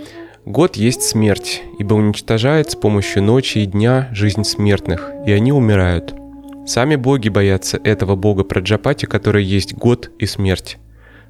«Год 0.44 0.76
есть 0.76 1.02
смерть, 1.02 1.62
ибо 1.78 1.94
уничтожает 1.94 2.70
с 2.70 2.76
помощью 2.76 3.23
ночи 3.23 3.58
и 3.58 3.66
дня 3.66 4.08
жизнь 4.12 4.44
смертных, 4.44 5.11
и 5.26 5.32
они 5.32 5.52
умирают. 5.52 6.14
Сами 6.66 6.96
боги 6.96 7.28
боятся 7.28 7.80
этого 7.82 8.16
бога 8.16 8.42
Праджапати, 8.42 9.06
который 9.06 9.44
есть 9.44 9.75
год 9.75 10.11
и 10.18 10.26
смерть. 10.26 10.78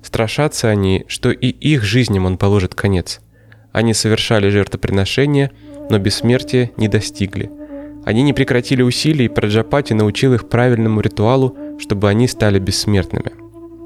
Страшатся 0.03 0.69
они, 0.69 1.05
что 1.09 1.31
и 1.31 1.49
их 1.49 1.83
жизням 1.83 2.27
он 2.27 2.39
положит 2.39 2.75
конец. 2.75 3.21
Они 3.77 3.93
совершали 3.93 4.49
жертвоприношения, 4.49 5.53
но 5.91 5.99
бессмертия 5.99 6.71
не 6.79 6.89
достигли. 6.89 7.51
Они 8.07 8.23
не 8.23 8.33
прекратили 8.33 8.81
усилий, 8.81 9.27
и 9.27 9.29
Праджапати 9.29 9.93
научил 9.93 10.33
их 10.33 10.49
правильному 10.49 11.03
ритуалу, 11.03 11.55
чтобы 11.79 12.09
они 12.09 12.27
стали 12.27 12.59
бессмертными. 12.59 13.33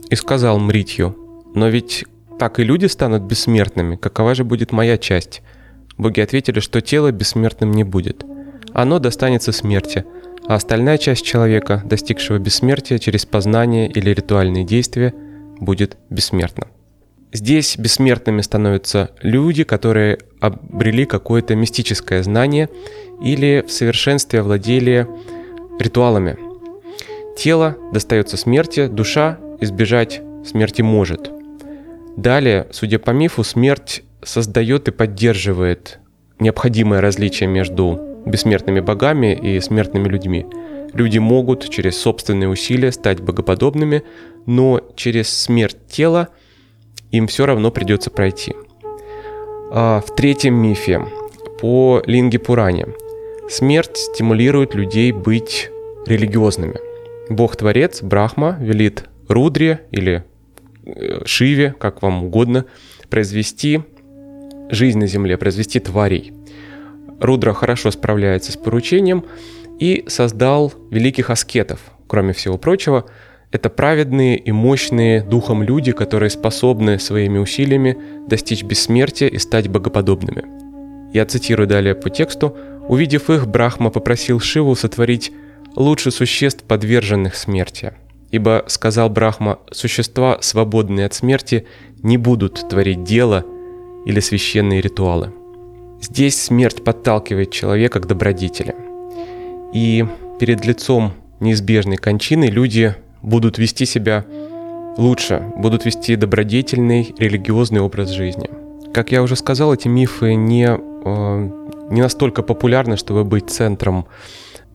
И 0.09 0.14
сказал 0.14 0.61
Мритью, 0.61 1.16
«Но 1.56 1.66
ведь 1.66 2.04
так 2.38 2.61
и 2.61 2.62
люди 2.62 2.87
станут 2.87 3.23
бессмертными, 3.23 3.97
какова 3.97 4.37
же 4.37 4.44
будет 4.44 4.70
моя 4.70 4.97
часть?» 4.97 5.42
Боги 5.99 6.20
ответили, 6.20 6.61
что 6.61 6.80
тело 6.80 7.11
бессмертным 7.11 7.73
не 7.73 7.82
будет. 7.82 8.25
Оно 8.73 9.00
достанется 9.00 9.50
смерти, 9.50 10.04
а 10.47 10.54
остальная 10.54 10.99
часть 10.99 11.25
человека, 11.25 11.82
достигшего 11.85 12.38
бессмертия 12.38 12.99
через 12.99 13.26
познание 13.26 13.90
или 13.90 14.11
ритуальные 14.11 14.62
действия, 14.62 15.12
будет 15.59 15.97
бессмертна. 16.11 16.68
Здесь 17.32 17.76
бессмертными 17.78 18.40
становятся 18.40 19.10
люди, 19.22 19.62
которые 19.62 20.18
обрели 20.40 21.04
какое-то 21.04 21.54
мистическое 21.54 22.25
знание 22.25 22.68
или 23.22 23.64
в 23.66 23.70
совершенстве 23.70 24.40
овладели 24.40 25.06
ритуалами. 25.78 26.37
Тело 27.37 27.76
достается 27.92 28.37
смерти, 28.37 28.88
душа 28.88 29.38
избежать 29.60 30.20
смерти 30.44 30.82
может. 30.82 31.30
Далее, 32.16 32.66
судя 32.72 32.99
по 32.99 33.12
мифу, 33.12 33.44
смерть 33.44 34.02
создает 34.25 34.88
и 34.88 34.90
поддерживает 34.90 36.00
необходимое 36.40 37.00
различие 37.00 37.49
между 37.49 38.22
бессмертными 38.26 38.80
богами 38.80 39.38
и 39.40 39.60
смертными 39.60 40.08
людьми. 40.08 40.46
Люди 40.94 41.18
могут 41.18 41.70
через 41.70 41.96
собственные 41.96 42.49
усилия 42.49 42.90
стать 42.90 43.20
богоподобными, 43.20 44.02
но 44.46 44.80
через 44.96 45.28
смерть 45.28 45.76
тела– 45.88 46.30
им 47.11 47.26
все 47.26 47.47
равно 47.47 47.71
придется 47.71 48.11
пройти. 48.11 48.55
А 49.73 50.00
в 50.00 50.14
третьем 50.14 50.55
мифе 50.55 51.07
по 51.61 52.02
Линге 52.07 52.38
Пуране 52.38 52.88
смерть 53.49 53.97
стимулирует 53.97 54.75
людей 54.75 55.12
быть 55.12 55.71
религиозными. 56.07 56.76
Бог-творец 57.29 58.02
Брахма 58.02 58.57
велит 58.61 59.05
Рудре 59.29 59.83
или 59.93 60.25
э, 60.85 61.25
Шиве, 61.25 61.75
как 61.79 62.02
вам 62.02 62.25
угодно, 62.25 62.64
произвести 63.09 63.83
жизнь 64.71 64.99
на 64.99 65.07
земле, 65.07 65.37
произвести 65.37 65.79
тварей. 65.79 66.33
Рудра 67.21 67.52
хорошо 67.52 67.90
справляется 67.90 68.52
с 68.52 68.57
поручением 68.57 69.25
и 69.79 70.05
создал 70.09 70.73
великих 70.90 71.31
аскетов, 71.31 71.81
кроме 72.09 72.33
всего 72.33 72.59
прочего, 72.59 73.07
это 73.52 73.69
праведные 73.69 74.38
и 74.38 74.52
мощные 74.52 75.23
духом 75.23 75.62
люди, 75.62 75.92
которые 75.92 76.30
способны 76.30 76.99
своими 76.99 77.38
усилиями 77.38 77.99
достичь 78.28 78.62
бессмертия 78.62 79.28
и 79.28 79.38
стать 79.38 79.69
богоподобными. 79.69 80.45
Я 81.12 81.26
цитирую 81.26 81.66
далее 81.66 81.95
по 81.95 82.11
тексту. 82.11 82.57
«Увидев 82.88 83.28
их, 83.30 83.49
Брахма 83.49 83.90
попросил 83.90 84.38
Шиву 84.38 84.76
сотворить 84.76 85.33
лучше 85.75 86.11
существ, 86.11 86.64
подверженных 86.64 87.35
смерти. 87.35 87.92
Ибо, 88.30 88.64
сказал 88.69 89.11
Брахма, 89.11 89.59
существа, 89.73 90.38
свободные 90.40 91.07
от 91.07 91.14
смерти, 91.14 91.66
не 92.02 92.16
будут 92.16 92.69
творить 92.69 93.02
дело 93.02 93.45
или 94.07 94.21
священные 94.21 94.80
ритуалы. 94.80 95.33
Здесь 96.00 96.40
смерть 96.40 96.85
подталкивает 96.85 97.50
человека 97.50 98.00
к 98.00 98.07
добродетели. 98.07 98.75
И 99.75 100.07
перед 100.38 100.64
лицом 100.64 101.12
неизбежной 101.40 101.97
кончины 101.97 102.45
люди 102.45 102.95
будут 103.23 103.59
вести 103.59 103.87
себя 103.87 104.25
лучше, 104.97 105.43
будут 105.57 105.85
вести 105.85 106.17
добродетельный 106.17 107.15
религиозный 107.19 107.81
образ 107.81 108.11
жизни. 108.11 108.50
Как 108.93 109.12
я 109.12 109.23
уже 109.23 109.37
сказал, 109.37 109.73
эти 109.73 109.89
мифы 109.89 110.35
не, 110.35 110.67
э, 110.69 111.50
не 111.91 112.03
настолько 112.03 112.43
популярны, 112.43 112.97
чтобы 112.97 113.25
быть 113.25 113.50
центром 113.50 114.07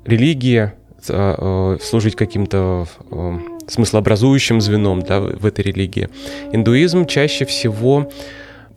религии, 0.06 0.72
э, 1.08 1.78
служить 1.82 2.16
каким-то 2.16 2.88
э, 3.12 3.40
смыслообразующим 3.68 4.62
звеном 4.62 5.02
да, 5.02 5.20
в 5.20 5.46
этой 5.46 5.66
религии. 5.66 6.10
Индуизм 6.52 7.06
чаще 7.06 7.46
всего 7.46 8.10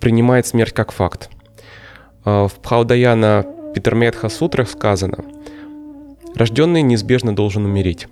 принимает 0.01 0.47
смерть 0.47 0.73
как 0.73 0.93
факт. 0.93 1.31
В 2.25 2.51
Пхаудаяна 2.63 3.47
Питерметха 3.75 4.29
сутрах 4.29 4.69
сказано, 4.69 5.25
рожденный 6.35 6.83
неизбежно 6.83 7.35
должен 7.35 7.65
умереть. 7.65 8.07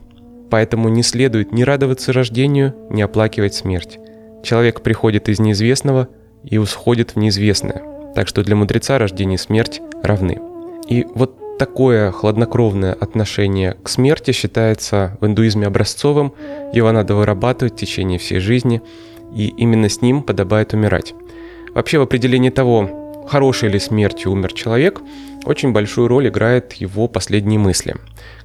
Поэтому 0.50 0.88
не 0.88 1.03
следует 1.03 1.53
ни 1.53 1.62
радоваться 1.62 2.12
рождению, 2.12 2.75
ни 2.91 3.03
оплакивать 3.03 3.55
смерть. 3.55 3.99
Человек 4.43 4.83
приходит 4.83 5.29
из 5.29 5.41
неизвестного 5.41 6.09
и 6.45 6.59
усходит 6.59 7.12
в 7.12 7.17
неизвестное. 7.17 7.83
Так 8.15 8.29
что 8.29 8.43
для 8.43 8.57
мудреца 8.57 8.99
рождение 8.99 9.35
и 9.35 9.38
смерть 9.38 9.81
равны. 10.03 10.41
И 10.88 11.07
вот 11.15 11.59
такое 11.59 12.12
хладнокровное 12.12 12.93
отношение 12.93 13.76
к 13.83 13.88
смерти 13.88 14.31
считается 14.31 15.17
в 15.21 15.26
индуизме 15.26 15.67
образцовым, 15.67 16.33
его 16.73 16.93
надо 16.93 17.15
вырабатывать 17.15 17.75
в 17.75 17.76
течение 17.76 18.19
всей 18.19 18.38
жизни, 18.38 18.83
и 19.35 19.49
именно 19.49 19.88
с 19.88 20.00
ним 20.00 20.23
подобает 20.23 20.73
умирать. 20.75 21.15
Вообще 21.75 21.99
в 21.99 22.03
определении 22.03 22.50
того, 22.50 23.06
хорошей 23.28 23.68
ли 23.68 23.78
смертью 23.78 24.33
умер 24.33 24.52
человек, 24.52 25.00
очень 25.45 25.73
большую 25.73 26.09
роль 26.09 26.28
играет 26.28 26.73
его 26.75 27.09
последние 27.09 27.59
мысли. 27.59 27.95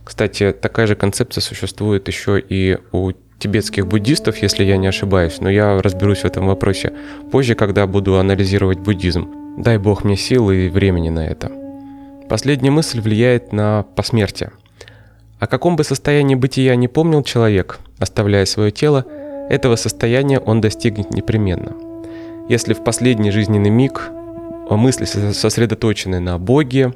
Кстати, 0.04 0.52
такая 0.52 0.88
же 0.88 0.96
концепция 0.96 1.42
существует 1.42 2.08
еще 2.08 2.40
и 2.40 2.78
у 2.92 3.12
тибетских 3.40 3.88
буддистов, 3.88 4.38
если 4.38 4.64
я 4.64 4.78
не 4.78 4.88
ошибаюсь, 4.88 5.40
но 5.40 5.50
я 5.50 5.82
разберусь 5.82 6.20
в 6.20 6.26
этом 6.26 6.48
вопросе 6.48 6.94
позже, 7.32 7.56
когда 7.56 7.88
буду 7.88 8.18
анализировать 8.18 8.80
буддизм. 8.80 9.30
Дай 9.58 9.78
бог 9.78 10.04
мне 10.04 10.16
силы 10.16 10.68
и 10.68 10.70
времени 10.70 11.10
на 11.10 11.26
это. 11.26 11.52
Последняя 12.30 12.72
мысль 12.72 13.02
влияет 13.02 13.52
на 13.52 13.84
посмертие. 13.96 14.52
О 15.40 15.48
каком 15.48 15.76
бы 15.76 15.84
состоянии 15.84 16.36
бытия 16.36 16.76
не 16.76 16.88
помнил 16.88 17.24
человек, 17.24 17.80
оставляя 17.98 18.46
свое 18.46 18.72
тело, 18.72 19.06
этого 19.50 19.76
состояния 19.76 20.40
он 20.40 20.62
достигнет 20.62 21.12
непременно. 21.12 21.74
Если 22.48 22.74
в 22.74 22.84
последний 22.84 23.32
жизненный 23.32 23.72
миг 23.72 24.12
мысли 24.78 25.06
сосредоточены 25.06 26.20
на 26.20 26.38
Боге, 26.38 26.94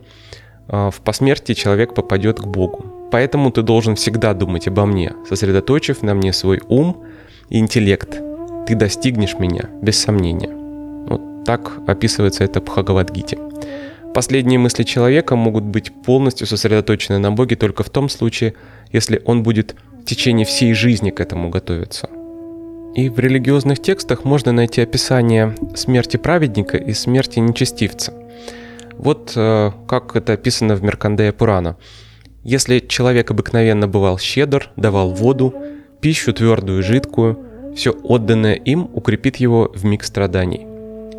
а, 0.67 0.89
в 0.89 1.01
посмертии 1.01 1.53
человек 1.53 1.93
попадет 1.93 2.39
к 2.39 2.45
Богу. 2.45 2.85
Поэтому 3.11 3.51
ты 3.51 3.61
должен 3.61 3.95
всегда 3.95 4.33
думать 4.33 4.67
обо 4.67 4.85
мне, 4.85 5.13
сосредоточив 5.29 6.01
на 6.01 6.13
мне 6.13 6.33
свой 6.33 6.61
ум 6.67 7.03
и 7.49 7.59
интеллект. 7.59 8.19
Ты 8.67 8.75
достигнешь 8.75 9.37
меня, 9.37 9.69
без 9.81 9.99
сомнения. 9.99 10.49
Вот 11.07 11.45
так 11.45 11.71
описывается 11.87 12.43
это 12.43 12.61
Бхагавадгите. 12.61 13.37
Последние 14.13 14.57
мысли 14.57 14.83
человека 14.83 15.35
могут 15.35 15.65
быть 15.65 15.91
полностью 16.03 16.47
сосредоточены 16.47 17.19
на 17.19 17.31
Боге 17.31 17.55
только 17.55 17.83
в 17.83 17.89
том 17.89 18.09
случае, 18.09 18.53
если 18.91 19.21
он 19.25 19.43
будет 19.43 19.75
в 20.01 20.05
течение 20.05 20.45
всей 20.45 20.73
жизни 20.73 21.09
к 21.09 21.19
этому 21.19 21.49
готовиться. 21.49 22.09
И 22.95 23.09
в 23.09 23.19
религиозных 23.19 23.81
текстах 23.81 24.23
можно 24.23 24.53
найти 24.53 24.81
описание 24.81 25.53
смерти 25.75 26.15
праведника 26.15 26.77
и 26.77 26.93
смерти 26.93 27.39
нечестивца. 27.39 28.13
Вот 28.97 29.33
э, 29.35 29.71
как 29.85 30.15
это 30.15 30.33
описано 30.33 30.75
в 30.75 30.83
Меркандея 30.83 31.33
Пурана. 31.33 31.75
Если 32.45 32.79
человек 32.79 33.31
обыкновенно 33.31 33.89
бывал 33.89 34.17
щедр, 34.17 34.69
давал 34.77 35.11
воду, 35.11 35.53
пищу 35.99 36.31
твердую 36.31 36.79
и 36.79 36.83
жидкую, 36.83 37.73
все 37.75 37.91
отданное 37.91 38.53
им 38.53 38.89
укрепит 38.93 39.37
его 39.37 39.69
в 39.75 39.83
миг 39.83 40.05
страданий. 40.05 40.65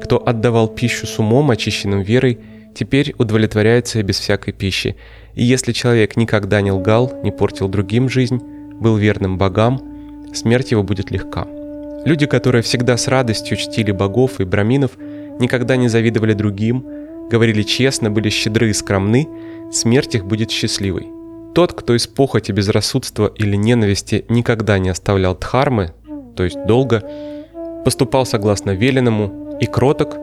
Кто 0.03 0.27
отдавал 0.27 0.69
пищу 0.69 1.07
с 1.07 1.19
умом, 1.19 1.51
очищенным 1.51 2.01
верой, 2.01 2.39
теперь 2.75 3.15
удовлетворяется 3.19 4.03
без 4.03 4.19
всякой 4.19 4.53
пищи. 4.53 4.97
И 5.35 5.45
если 5.45 5.73
человек 5.73 6.17
никогда 6.17 6.63
не 6.63 6.73
лгал, 6.73 7.13
не 7.23 7.33
портил 7.33 7.69
другим 7.69 8.09
жизнь, 8.09 8.41
был 8.81 8.97
верным 8.97 9.37
богам, 9.37 9.83
смерть 10.33 10.71
его 10.71 10.83
будет 10.83 11.11
легка. 11.11 11.47
Люди, 12.07 12.27
которые 12.27 12.63
всегда 12.63 12.97
с 12.97 13.09
радостью 13.09 13.57
чтили 13.57 13.91
богов 13.91 14.39
и 14.39 14.45
браминов, 14.45 14.93
никогда 15.41 15.75
не 15.75 15.89
завидовали 15.89 16.35
другим, 16.35 16.87
говорили 17.29 17.63
честно, 17.63 18.13
были 18.13 18.29
щедры 18.29 18.71
и 18.71 18.73
скромны, 18.73 19.29
смерть 19.73 20.15
их 20.15 20.25
будет 20.25 20.53
счастливой. 20.53 21.09
Тот, 21.53 21.73
кто 21.73 21.97
из 21.97 22.07
похоти, 22.07 22.53
безрассудства 22.53 23.27
или 23.35 23.57
ненависти 23.57 24.25
никогда 24.29 24.79
не 24.79 24.89
оставлял 24.89 25.37
дхармы, 25.37 25.95
то 26.37 26.45
есть 26.45 26.65
долго, 26.65 27.03
поступал 27.85 28.25
согласно 28.25 28.71
веленому 28.71 29.59
и 29.61 29.67
кроток, 29.67 30.17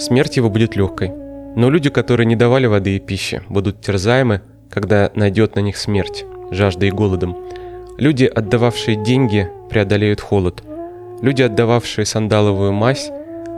смерть 0.00 0.38
его 0.38 0.50
будет 0.50 0.74
легкой. 0.74 1.12
Но 1.54 1.70
люди, 1.70 1.88
которые 1.88 2.26
не 2.26 2.34
давали 2.34 2.66
воды 2.66 2.96
и 2.96 2.98
пищи, 2.98 3.42
будут 3.48 3.80
терзаемы, 3.80 4.42
когда 4.70 5.12
найдет 5.14 5.54
на 5.54 5.60
них 5.60 5.76
смерть, 5.76 6.24
жаждой 6.50 6.88
и 6.88 6.90
голодом. 6.90 7.36
Люди, 7.96 8.24
отдававшие 8.24 8.96
деньги, 8.96 9.48
преодолеют 9.70 10.20
холод. 10.20 10.64
Люди, 11.20 11.42
отдававшие 11.42 12.04
сандаловую 12.04 12.72
мазь, 12.72 13.10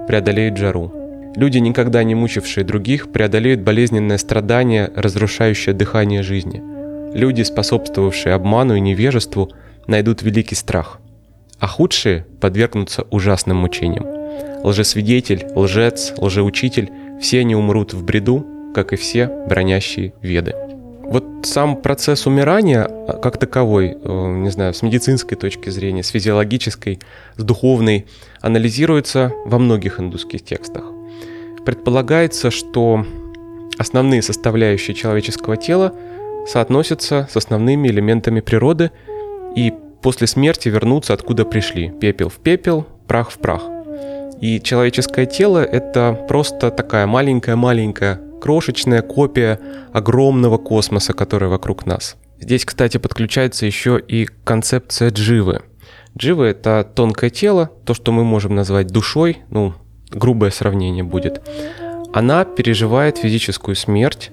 преодолеют 0.07 0.57
жару. 0.57 0.93
Люди, 1.37 1.59
никогда 1.59 2.03
не 2.03 2.15
мучившие 2.15 2.65
других, 2.65 3.13
преодолеют 3.13 3.61
болезненное 3.61 4.19
страдание, 4.19 4.91
разрушающее 4.95 5.75
дыхание 5.75 6.23
жизни. 6.23 6.63
Люди, 7.15 7.43
способствовавшие 7.43 8.35
обману 8.35 8.75
и 8.75 8.81
невежеству, 8.81 9.51
найдут 9.87 10.23
великий 10.23 10.55
страх, 10.55 11.01
а 11.59 11.67
худшие 11.67 12.27
подвергнутся 12.41 13.03
ужасным 13.11 13.59
мучениям. 13.59 14.07
Лжесвидетель, 14.65 15.47
лжец, 15.55 16.15
лжеучитель– 16.19 16.91
все 17.21 17.41
они 17.41 17.55
умрут 17.55 17.93
в 17.93 18.05
бреду, 18.05 18.47
как 18.75 18.93
и 18.93 18.97
все 18.97 19.29
бронящие 19.47 20.15
веды. 20.23 20.55
Вот 21.11 21.25
сам 21.43 21.77
процесс 21.77 22.29
умирания 22.29 22.85
а, 22.85 23.19
как 23.19 23.37
таковой, 23.37 23.97
э, 24.01 24.37
не 24.39 24.51
знаю, 24.51 24.73
с 24.73 24.83
медицинской 24.83 25.37
точки 25.37 25.69
зрения, 25.69 26.05
с 26.05 26.09
физиологической, 26.09 27.01
с 27.37 27.43
духовной, 27.43 28.07
анализируется 28.41 29.33
во 29.45 29.59
многих 29.59 29.99
индусских 29.99 30.45
текстах. 30.45 30.85
Предполагается, 31.65 32.53
что 32.53 33.05
основные 33.77 34.23
составляющие 34.23 34.95
человеческого 34.95 35.57
тела 35.57 35.93
соотносятся 36.47 37.27
с 37.29 37.37
основными 37.37 37.89
элементами 37.89 38.41
природы 38.41 38.93
и 39.57 39.75
после 40.03 40.29
смерти 40.29 40.69
вернутся 40.69 41.13
откуда 41.13 41.45
пришли. 41.45 41.91
Пепел 42.01 42.29
в 42.29 42.37
пепел, 42.37 42.87
прах 43.09 43.33
в 43.33 43.39
прах. 43.39 43.63
И 44.41 44.61
человеческое 44.61 45.27
тело— 45.27 45.59
это 45.73 46.25
просто 46.29 46.71
такая 46.71 47.09
маленькая-маленькая 47.09 48.30
крошечная 48.41 49.03
копия 49.03 49.61
огромного 49.93 50.59
космоса, 50.59 51.13
который 51.13 51.49
вокруг 51.49 51.87
нас. 51.87 52.17
Здесь, 52.41 52.65
кстати, 52.65 52.97
подключается 52.97 53.67
еще 53.67 54.01
и 54.01 54.27
концепция 54.45 55.11
дживы. 55.11 55.63
Джива— 56.17 56.45
это 56.45 56.89
тонкое 56.95 57.31
тело, 57.31 57.71
то, 57.85 57.95
что 57.95 58.13
мы 58.13 58.25
можем 58.25 58.55
назвать 58.55 58.89
душой, 58.89 59.39
ну, 59.51 59.75
грубое 60.11 60.51
сравнение 60.51 61.05
будет. 61.05 61.41
Она 62.13 62.45
переживает 62.45 63.19
физическую 63.19 63.77
смерть. 63.77 64.31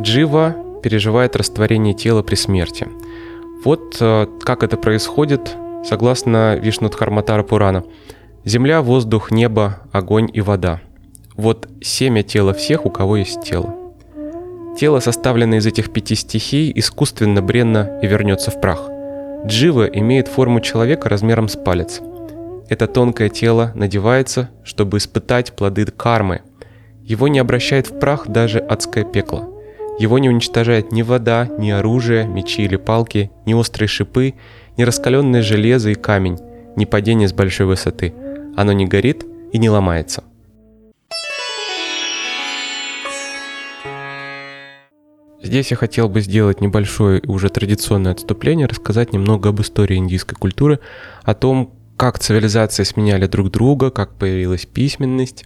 Джива 0.00 0.56
переживает 0.82 1.36
растворение 1.36 1.92
тела 1.92 2.22
при 2.22 2.36
смерти. 2.36 2.88
Вот 3.64 3.98
э, 4.00 4.26
как 4.42 4.62
это 4.62 4.78
происходит 4.78 5.54
согласно 5.84 6.56
Вишнудхарматара 6.56 7.42
Пурана. 7.42 7.84
Земля, 8.44 8.80
воздух, 8.80 9.30
небо, 9.30 9.80
огонь 9.92 10.30
и 10.32 10.40
вода. 10.40 10.80
Вот 11.40 11.70
семя 11.80 12.22
тела 12.22 12.52
всех, 12.52 12.84
у 12.84 12.90
кого 12.90 13.16
есть 13.16 13.40
тело. 13.40 13.74
Тело, 14.78 15.00
составленное 15.00 15.60
из 15.60 15.66
этих 15.66 15.90
пяти 15.90 16.14
стихий, 16.14 16.70
искусственно 16.74 17.40
бренно 17.40 17.98
и 18.02 18.06
вернется 18.06 18.50
в 18.50 18.60
прах. 18.60 18.90
Джива 19.46 19.86
имеет 19.86 20.28
форму 20.28 20.60
человека 20.60 21.08
размером 21.08 21.48
с 21.48 21.56
палец. 21.56 22.02
Это 22.68 22.86
тонкое 22.86 23.30
тело 23.30 23.72
надевается, 23.74 24.50
чтобы 24.64 24.98
испытать 24.98 25.56
плоды 25.56 25.86
кармы. 25.86 26.42
Его 27.04 27.26
не 27.26 27.38
обращает 27.38 27.88
в 27.88 27.98
прах 27.98 28.28
даже 28.28 28.58
адское 28.58 29.04
пекло– 29.04 29.48
его 29.98 30.18
не 30.18 30.30
уничтожает 30.30 30.92
ни 30.92 31.02
вода, 31.02 31.46
ни 31.58 31.70
оружие, 31.70 32.26
мечи 32.26 32.62
или 32.62 32.76
палки, 32.76 33.30
ни 33.44 33.52
острые 33.52 33.86
шипы, 33.86 34.32
ни 34.78 34.82
раскаленное 34.82 35.42
железо 35.42 35.90
и 35.90 35.94
камень, 35.94 36.38
ни 36.74 36.86
падение 36.86 37.28
с 37.28 37.34
большой 37.34 37.66
высоты. 37.66 38.14
Оно 38.56 38.72
не 38.72 38.86
горит 38.86 39.26
и 39.52 39.58
не 39.58 39.68
ломается. 39.68 40.24
Здесь 45.50 45.72
я 45.72 45.76
хотел 45.76 46.08
бы 46.08 46.20
сделать 46.20 46.60
небольшое 46.60 47.20
уже 47.26 47.48
традиционное 47.48 48.12
отступление, 48.12 48.68
рассказать 48.68 49.12
немного 49.12 49.48
об 49.48 49.60
истории 49.60 49.96
индийской 49.96 50.38
культуры, 50.38 50.78
о 51.24 51.34
том, 51.34 51.74
как 51.96 52.20
цивилизации 52.20 52.84
сменяли 52.84 53.26
друг 53.26 53.50
друга, 53.50 53.90
как 53.90 54.14
появилась 54.14 54.64
письменность 54.64 55.44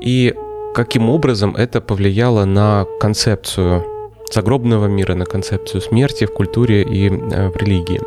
и 0.00 0.34
каким 0.74 1.10
образом 1.10 1.54
это 1.54 1.82
повлияло 1.82 2.46
на 2.46 2.86
концепцию 2.98 3.84
загробного 4.32 4.86
мира, 4.86 5.14
на 5.14 5.26
концепцию 5.26 5.82
смерти 5.82 6.24
в 6.24 6.32
культуре 6.32 6.82
и 6.82 7.10
э, 7.10 7.50
в 7.50 7.56
религии. 7.58 8.00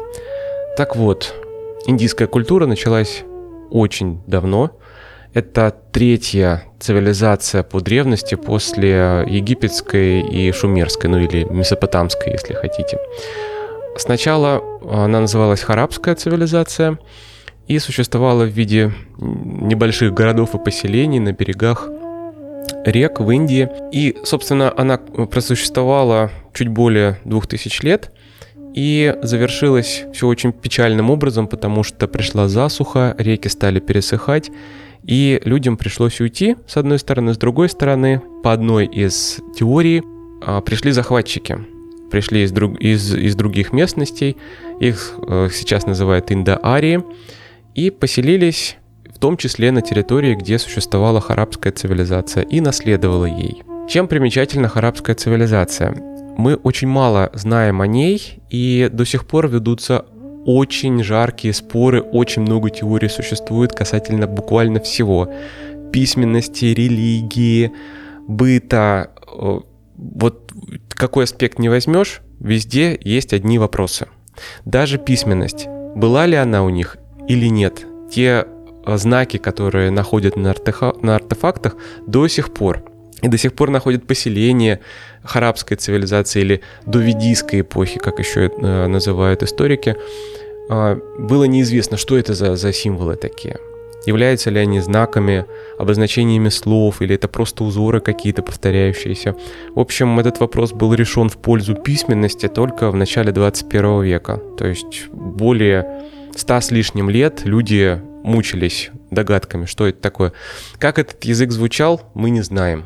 Так 0.77 0.95
вот, 0.95 1.35
индийская 1.85 2.25
культура 2.25 2.65
началась 2.65 3.23
очень 3.69 4.23
давно. 4.25 4.78
Это 5.33 5.75
третья 5.91 6.63
цивилизация 6.79 7.61
по 7.61 7.81
древности 7.81 8.35
после 8.35 9.25
египетской 9.27 10.21
и 10.21 10.51
шумерской, 10.51 11.09
ну 11.09 11.19
или 11.19 11.43
месопотамской, 11.43 12.31
если 12.31 12.53
хотите. 12.53 12.97
Сначала 13.95 14.63
она 14.89 15.19
называлась 15.19 15.61
Харабская 15.61 16.15
цивилизация 16.15 16.97
и 17.67 17.77
существовала 17.77 18.43
в 18.43 18.49
виде 18.49 18.91
небольших 19.19 20.13
городов 20.13 20.55
и 20.55 20.57
поселений 20.57 21.19
на 21.19 21.33
берегах 21.33 21.87
рек 22.85 23.19
в 23.19 23.29
Индии. 23.29 23.69
И, 23.91 24.17
собственно, 24.23 24.73
она 24.75 24.97
просуществовала 24.97 26.31
чуть 26.53 26.69
более 26.69 27.19
двух 27.23 27.45
тысяч 27.45 27.81
лет. 27.81 28.11
И 28.73 29.15
завершилось 29.21 30.05
все 30.13 30.27
очень 30.27 30.53
печальным 30.53 31.09
образом, 31.09 31.47
потому 31.47 31.83
что 31.83 32.07
пришла 32.07 32.47
засуха, 32.47 33.15
реки 33.17 33.47
стали 33.47 33.79
пересыхать, 33.79 34.51
И 35.03 35.41
людям 35.45 35.77
пришлось 35.77 36.19
уйти, 36.19 36.55
с 36.67 36.77
одной 36.77 36.99
стороны, 36.99 37.33
с 37.33 37.37
другой 37.37 37.69
стороны, 37.69 38.21
по 38.43 38.53
одной 38.53 38.85
из 38.85 39.39
теорий 39.55 40.03
а, 40.41 40.61
пришли 40.61 40.91
захватчики. 40.91 41.57
Пришли 42.11 42.43
из, 42.43 42.51
друг, 42.51 42.79
из, 42.79 43.13
из 43.13 43.35
других 43.35 43.71
местностей, 43.71 44.35
их 44.79 45.13
э, 45.27 45.49
сейчас 45.53 45.85
называют 45.85 46.31
Индоарии, 46.31 47.03
и 47.75 47.91
поселились 47.91 48.77
в 49.13 49.19
том 49.19 49.37
числе 49.37 49.71
на 49.71 49.83
территории, 49.83 50.33
где 50.33 50.57
существовала 50.57 51.21
харабская 51.21 51.71
цивилизация 51.71 52.43
и 52.43 52.61
наследовала 52.61 53.25
ей. 53.25 53.61
Чем 53.87 54.07
примечательна 54.07 54.69
харабская 54.69 55.15
цивилизация? 55.15 55.93
Мы 56.37 56.55
очень 56.55 56.87
мало 56.87 57.29
знаем 57.33 57.81
о 57.81 57.85
ней, 57.85 58.39
и 58.49 58.89
до 58.91 59.05
сих 59.05 59.27
пор 59.27 59.49
ведутся 59.49 60.05
очень 60.49 61.03
жаркие 61.03 61.53
споры, 61.53 62.01
очень 62.01 62.41
много 62.41 62.71
теорий 62.71 63.07
существует 63.07 63.71
касательно 63.71 64.25
буквально 64.25 64.79
всего. 64.79 65.31
Письменности, 65.93 66.65
религии, 66.65 67.71
быта. 68.27 69.11
Вот 69.95 70.51
какой 70.89 71.25
аспект 71.25 71.59
не 71.59 71.69
возьмешь, 71.69 72.21
везде 72.39 72.97
есть 72.99 73.31
одни 73.31 73.59
вопросы. 73.59 74.07
Даже 74.65 74.97
письменность. 74.97 75.67
Была 75.95 76.25
ли 76.25 76.35
она 76.35 76.63
у 76.63 76.69
них 76.69 76.97
или 77.27 77.45
нет? 77.45 77.85
Те 78.11 78.45
э, 78.87 78.97
знаки, 78.97 79.37
которые 79.37 79.91
находят 79.91 80.35
на, 80.35 80.51
артефа- 80.51 80.97
на 81.03 81.15
артефактах, 81.15 81.75
до 82.07 82.27
сих 82.27 82.55
пор. 82.55 82.83
И 83.21 83.27
до 83.27 83.37
сих 83.37 83.53
пор 83.53 83.69
находят 83.69 84.07
поселения 84.07 84.79
харабской 85.23 85.77
цивилизации 85.77 86.41
или 86.41 86.61
довидийской 86.85 87.61
эпохи, 87.61 87.99
как 87.99 88.17
еще 88.19 88.47
э, 88.47 88.87
называют 88.87 89.43
историки. 89.43 89.95
Э, 90.69 90.97
было 91.17 91.43
неизвестно, 91.45 91.97
что 91.97 92.17
это 92.17 92.33
за, 92.33 92.55
за 92.55 92.71
символы 92.71 93.15
такие. 93.15 93.57
Являются 94.05 94.49
ли 94.49 94.59
они 94.59 94.79
знаками, 94.79 95.45
обозначениями 95.77 96.49
слов, 96.49 97.01
или 97.01 97.15
это 97.15 97.27
просто 97.27 97.63
узоры 97.65 97.99
какие-то 97.99 98.41
повторяющиеся. 98.41 99.35
В 99.75 99.79
общем, 99.79 100.19
этот 100.19 100.39
вопрос 100.39 100.71
был 100.71 100.93
решен 100.93 101.27
в 101.29 101.37
пользу 101.37 101.75
письменности 101.75 102.47
только 102.47 102.91
в 102.91 102.95
начале 102.95 103.31
21 103.31 104.01
века. 104.03 104.41
То 104.57 104.67
есть 104.67 105.09
более 105.09 106.05
ста 106.35 106.61
с 106.61 106.71
лишним 106.71 107.09
лет 107.09 107.41
люди 107.43 108.01
мучились 108.23 108.89
догадками, 109.11 109.65
что 109.65 109.87
это 109.87 109.99
такое. 109.99 110.31
Как 110.77 110.97
этот 110.97 111.23
язык 111.25 111.51
звучал, 111.51 112.01
мы 112.13 112.29
не 112.29 112.41
знаем. 112.41 112.85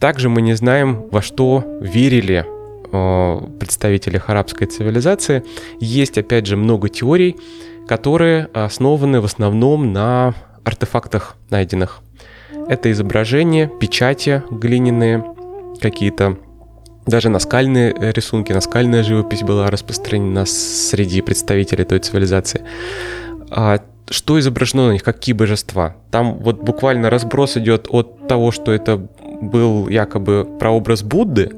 Также 0.00 0.28
мы 0.28 0.42
не 0.42 0.54
знаем, 0.54 1.08
во 1.12 1.22
что 1.22 1.64
верили 1.80 2.44
э, 2.92 3.40
представители 3.58 4.22
арабской 4.26 4.66
цивилизации. 4.66 5.44
Есть, 5.80 6.18
опять 6.18 6.46
же, 6.46 6.56
много 6.56 6.88
теорий, 6.88 7.36
которые 7.88 8.48
основаны 8.52 9.20
в 9.20 9.24
основном 9.24 9.92
на 9.92 10.34
артефактах 10.64 11.36
найденных. 11.50 12.00
Это 12.68 12.90
изображения, 12.92 13.66
печати 13.80 14.42
глиняные, 14.50 15.24
какие-то 15.80 16.38
даже 17.06 17.28
наскальные 17.28 17.94
рисунки, 18.14 18.52
наскальная 18.52 19.02
живопись 19.02 19.42
была 19.42 19.70
распространена 19.70 20.44
среди 20.46 21.20
представителей 21.20 21.84
той 21.84 21.98
цивилизации. 21.98 22.62
А 23.50 23.80
что 24.08 24.38
изображено 24.38 24.88
на 24.88 24.92
них, 24.92 25.02
какие 25.02 25.34
божества? 25.34 25.96
Там 26.10 26.38
вот 26.38 26.62
буквально 26.62 27.10
разброс 27.10 27.56
идет 27.56 27.86
от 27.88 28.28
того, 28.28 28.52
что 28.52 28.72
это 28.72 29.04
был 29.40 29.88
якобы 29.88 30.46
прообраз 30.58 31.02
Будды, 31.02 31.50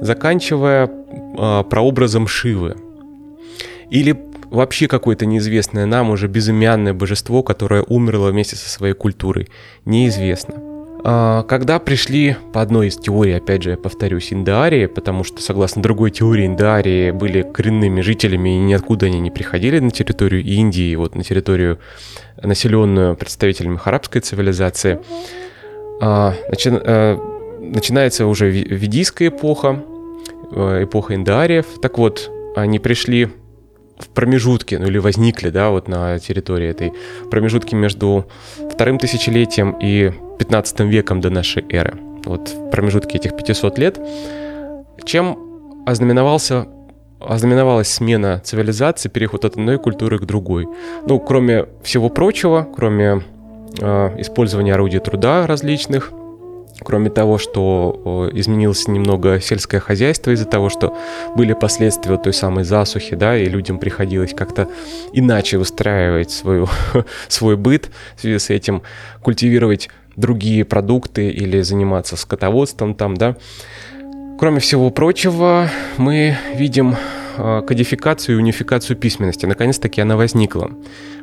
заканчивая 0.00 0.88
э, 0.88 1.64
прообразом 1.68 2.26
Шивы. 2.26 2.76
Или 3.90 4.16
вообще 4.50 4.88
какое-то 4.88 5.26
неизвестное 5.26 5.86
нам 5.86 6.10
уже 6.10 6.28
безымянное 6.28 6.94
божество, 6.94 7.42
которое 7.42 7.82
умерло 7.82 8.30
вместе 8.30 8.56
со 8.56 8.68
своей 8.68 8.94
культурой. 8.94 9.48
Неизвестно. 9.84 10.54
А, 11.04 11.42
когда 11.44 11.78
пришли 11.78 12.36
по 12.52 12.60
одной 12.60 12.88
из 12.88 12.96
теорий, 12.96 13.32
опять 13.32 13.62
же, 13.62 13.70
я 13.70 13.76
повторюсь, 13.76 14.32
индоарии, 14.32 14.86
потому 14.86 15.24
что, 15.24 15.40
согласно 15.40 15.82
другой 15.82 16.10
теории, 16.10 16.46
индоарии 16.46 17.12
были 17.12 17.42
коренными 17.42 18.00
жителями 18.00 18.56
и 18.56 18.58
ниоткуда 18.58 19.06
они 19.06 19.20
не 19.20 19.30
приходили 19.30 19.78
на 19.78 19.90
территорию 19.90 20.42
Индии, 20.42 20.94
вот 20.96 21.14
на 21.14 21.22
территорию, 21.22 21.78
населенную 22.42 23.16
представителями 23.16 23.78
арабской 23.84 24.20
цивилизации, 24.20 24.98
а, 26.00 26.34
начи... 26.50 26.70
А, 26.72 27.37
начинается 27.60 28.26
уже 28.26 28.50
ведийская 28.50 29.28
эпоха, 29.28 29.82
эпоха 30.52 31.14
индоариев. 31.14 31.66
Так 31.82 31.98
вот, 31.98 32.30
они 32.56 32.78
пришли 32.78 33.28
в 33.98 34.08
промежутке, 34.08 34.78
ну 34.78 34.86
или 34.86 34.98
возникли, 34.98 35.50
да, 35.50 35.70
вот 35.70 35.88
на 35.88 36.18
территории 36.18 36.68
этой 36.68 36.92
промежутке 37.30 37.76
между 37.76 38.26
вторым 38.70 38.98
тысячелетием 38.98 39.76
и 39.80 40.12
15 40.38 40.80
веком 40.80 41.20
до 41.20 41.30
нашей 41.30 41.64
эры. 41.68 41.98
Вот 42.24 42.48
в 42.48 42.70
промежутке 42.70 43.18
этих 43.18 43.36
500 43.36 43.78
лет. 43.78 44.00
Чем 45.04 45.84
ознаменовался 45.86 46.68
ознаменовалась 47.20 47.88
смена 47.88 48.40
цивилизации, 48.44 49.08
переход 49.08 49.44
от 49.44 49.54
одной 49.54 49.78
культуры 49.78 50.18
к 50.18 50.24
другой. 50.24 50.68
Ну, 51.06 51.18
кроме 51.18 51.66
всего 51.82 52.10
прочего, 52.10 52.68
кроме 52.76 53.24
э, 53.80 54.20
использования 54.20 54.74
орудий 54.74 55.00
труда 55.00 55.46
различных, 55.46 56.12
Кроме 56.84 57.10
того, 57.10 57.38
что 57.38 58.30
изменилось 58.32 58.86
немного 58.88 59.40
сельское 59.40 59.80
хозяйство 59.80 60.30
из-за 60.30 60.44
того, 60.44 60.68
что 60.68 60.96
были 61.36 61.52
последствия 61.52 62.16
той 62.18 62.32
самой 62.32 62.64
засухи, 62.64 63.16
да, 63.16 63.36
и 63.36 63.46
людям 63.46 63.78
приходилось 63.78 64.32
как-то 64.32 64.68
иначе 65.12 65.58
выстраивать 65.58 66.30
свою, 66.30 66.68
свой 67.28 67.56
быт 67.56 67.90
в 68.16 68.20
связи 68.20 68.38
с 68.38 68.50
этим, 68.50 68.82
культивировать 69.22 69.90
другие 70.16 70.64
продукты 70.64 71.28
или 71.30 71.60
заниматься 71.62 72.16
скотоводством 72.16 72.94
там, 72.94 73.16
да. 73.16 73.36
Кроме 74.38 74.60
всего 74.60 74.90
прочего, 74.90 75.68
мы 75.96 76.36
видим 76.54 76.96
а, 77.36 77.62
кодификацию 77.62 78.36
и 78.36 78.40
унификацию 78.40 78.96
письменности. 78.96 79.46
Наконец-таки 79.46 80.00
она 80.00 80.16
возникла. 80.16 80.70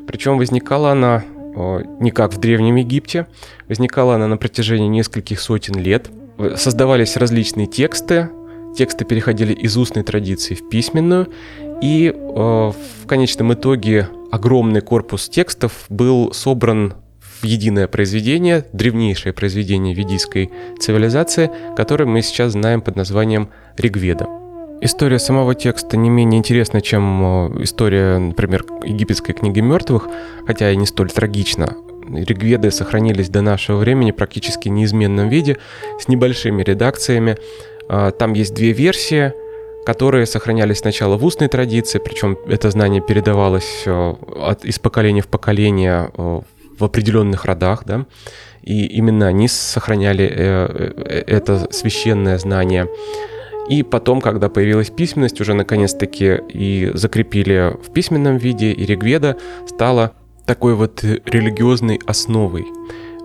Причем 0.08 0.38
возникала 0.38 0.92
она 0.92 1.24
не 1.56 2.12
как 2.12 2.34
в 2.34 2.38
Древнем 2.40 2.76
Египте. 2.76 3.28
Возникала 3.68 4.16
она 4.16 4.28
на 4.28 4.38
протяжении 4.38 4.88
нескольких 4.88 5.40
сотен 5.40 5.80
лет. 5.80 6.10
Создавались 6.56 7.18
различные 7.18 7.68
тексты. 7.68 8.30
Тексты 8.78 9.06
переходили 9.06 9.54
из 9.54 9.78
устной 9.78 10.04
традиции 10.04 10.54
в 10.54 10.68
письменную. 10.70 11.28
И 11.82 12.14
в 12.16 13.08
конечном 13.08 13.54
итоге 13.54 14.10
огромный 14.32 14.82
корпус 14.82 15.30
текстов 15.30 15.86
был 15.90 16.34
собран 16.34 16.96
в 17.42 17.46
единое 17.46 17.88
произведение, 17.88 18.66
древнейшее 18.74 19.34
произведение 19.34 19.94
ведийской 19.94 20.52
цивилизации, 20.80 21.52
которое 21.76 22.06
мы 22.06 22.22
сейчас 22.22 22.54
знаем 22.54 22.82
под 22.82 22.96
названием 22.96 23.50
Ригведа. 23.78 24.28
История 24.82 25.20
самого 25.20 25.56
текста 25.56 25.96
не 25.96 26.10
менее 26.10 26.38
интересна, 26.38 26.82
чем 26.82 27.24
э, 27.24 27.64
история, 27.64 28.18
например, 28.18 28.66
египетской 28.84 29.34
книги 29.34 29.62
мертвых, 29.62 30.08
хотя 30.46 30.70
и 30.72 30.76
не 30.76 30.86
столь 30.86 31.12
трагична. 31.12 31.76
Ригведы 32.08 32.72
сохранились 32.72 33.30
до 33.30 33.42
нашего 33.42 33.78
времени 33.78 34.12
практически 34.12 34.68
в 34.68 34.72
неизменном 34.74 35.30
виде, 35.30 35.58
с 36.00 36.08
небольшими 36.08 36.62
редакциями. 36.62 37.38
А, 37.88 38.12
там 38.12 38.34
есть 38.34 38.54
две 38.54 38.74
версии, 38.74 39.34
которые 39.86 40.26
сохранялись 40.26 40.80
сначала 40.80 41.16
в 41.16 41.24
устной 41.24 41.48
традиции, 41.48 42.00
причем 42.00 42.38
это 42.48 42.70
знание 42.70 43.02
передавалось 43.02 43.84
э, 43.86 44.14
от, 44.42 44.66
из 44.66 44.78
поколения 44.78 45.22
в 45.22 45.28
поколение 45.28 46.12
э, 46.16 46.42
в 46.78 46.84
определенных 46.84 47.46
родах, 47.46 47.84
да, 47.86 48.06
и 48.62 48.86
именно 48.88 49.28
они 49.28 49.48
сохраняли 49.48 50.26
это 50.26 51.72
священное 51.72 52.38
знание. 52.38 52.90
И 53.70 53.82
потом, 53.84 54.22
когда 54.22 54.50
появилась 54.50 54.90
письменность, 54.90 55.42
уже 55.42 55.54
наконец-таки 55.54 56.40
и 56.50 56.92
закрепили 56.94 57.76
в 57.84 57.92
письменном 57.92 58.38
виде, 58.38 58.72
и 58.72 58.86
Ригведа 58.86 59.38
стала 59.68 60.14
такой 60.46 60.76
вот 60.76 61.04
религиозной 61.04 62.00
основой. 62.06 62.66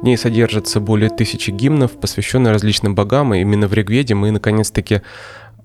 В 0.00 0.03
ней 0.03 0.16
содержится 0.16 0.81
более 0.81 1.11
тысячи 1.11 1.50
гимнов, 1.50 1.92
посвященных 1.92 2.55
различным 2.55 2.94
богам, 2.94 3.35
и 3.35 3.40
именно 3.40 3.68
в 3.68 3.74
Ригведе 3.74 4.14
мы 4.14 4.31
наконец-таки 4.31 5.03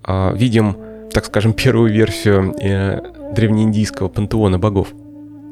э, 0.05 0.35
видим, 0.35 0.75
так 1.13 1.25
скажем, 1.25 1.53
первую 1.53 1.93
версию 1.93 2.53
э, 2.61 2.99
древнеиндийского 3.33 4.09
пантеона 4.09 4.59
богов. 4.59 4.89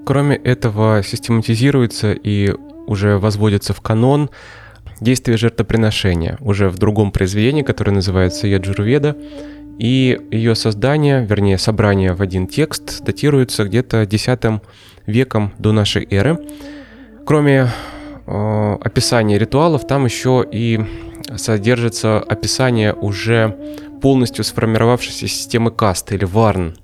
Кроме 0.06 0.36
этого, 0.36 1.02
систематизируется 1.02 2.12
и 2.12 2.54
уже 2.88 3.18
возводится 3.18 3.74
в 3.74 3.80
канон 3.80 4.30
действие 5.04 5.38
жертвоприношения 5.38 6.38
уже 6.40 6.70
в 6.70 6.78
другом 6.78 7.12
произведении, 7.12 7.62
которое 7.62 7.92
называется 7.92 8.48
Яджурведа, 8.48 9.16
и 9.78 10.20
ее 10.32 10.56
создание, 10.56 11.26
вернее 11.26 11.58
собрание 11.58 12.14
в 12.14 12.22
один 12.22 12.48
текст, 12.48 13.04
датируется 13.04 13.66
где-то 13.66 14.04
X 14.04 14.28
веком 15.06 15.54
до 15.58 15.72
нашей 15.72 16.08
эры. 16.10 16.40
Кроме 17.26 17.68
э, 18.26 18.78
описания 18.82 19.38
ритуалов, 19.38 19.86
там 19.88 20.06
еще 20.06 20.46
и 20.50 20.80
содержится 21.36 22.20
описание 22.20 22.94
уже 22.94 23.58
полностью 24.02 24.44
сформировавшейся 24.44 25.28
системы 25.28 25.72
каст 25.72 26.12
или 26.12 26.26
варн. 26.26 26.76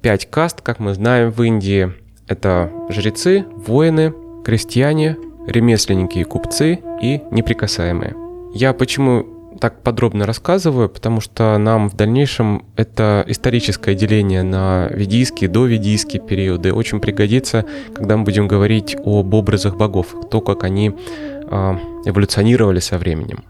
Пять 0.00 0.30
каст, 0.30 0.60
как 0.60 0.78
мы 0.78 0.94
знаем 0.94 1.30
в 1.30 1.42
Индии, 1.42 1.92
это 2.28 2.70
жрецы, 2.88 3.44
воины, 3.54 4.14
крестьяне, 4.44 5.16
ремесленники 5.46 6.18
и 6.18 6.24
купцы 6.24 6.80
и 7.02 7.20
неприкасаемые. 7.30 8.14
Я 8.54 8.72
почему 8.72 9.26
так 9.60 9.82
подробно 9.82 10.26
рассказываю, 10.26 10.88
потому 10.88 11.20
что 11.20 11.56
нам 11.58 11.88
в 11.88 11.96
дальнейшем 11.96 12.64
это 12.76 13.24
историческое 13.26 13.94
деление 13.94 14.42
на 14.42 14.88
ведийские, 14.90 15.48
доведийские 15.48 16.22
периоды 16.22 16.72
очень 16.72 17.00
пригодится, 17.00 17.64
когда 17.94 18.16
мы 18.16 18.24
будем 18.24 18.48
говорить 18.48 18.96
об 18.96 19.32
образах 19.34 19.76
богов, 19.76 20.14
то, 20.30 20.40
как 20.40 20.64
они 20.64 20.90
э, 20.90 21.78
эволюционировали 22.04 22.80
со 22.80 22.98
временем. 22.98 23.44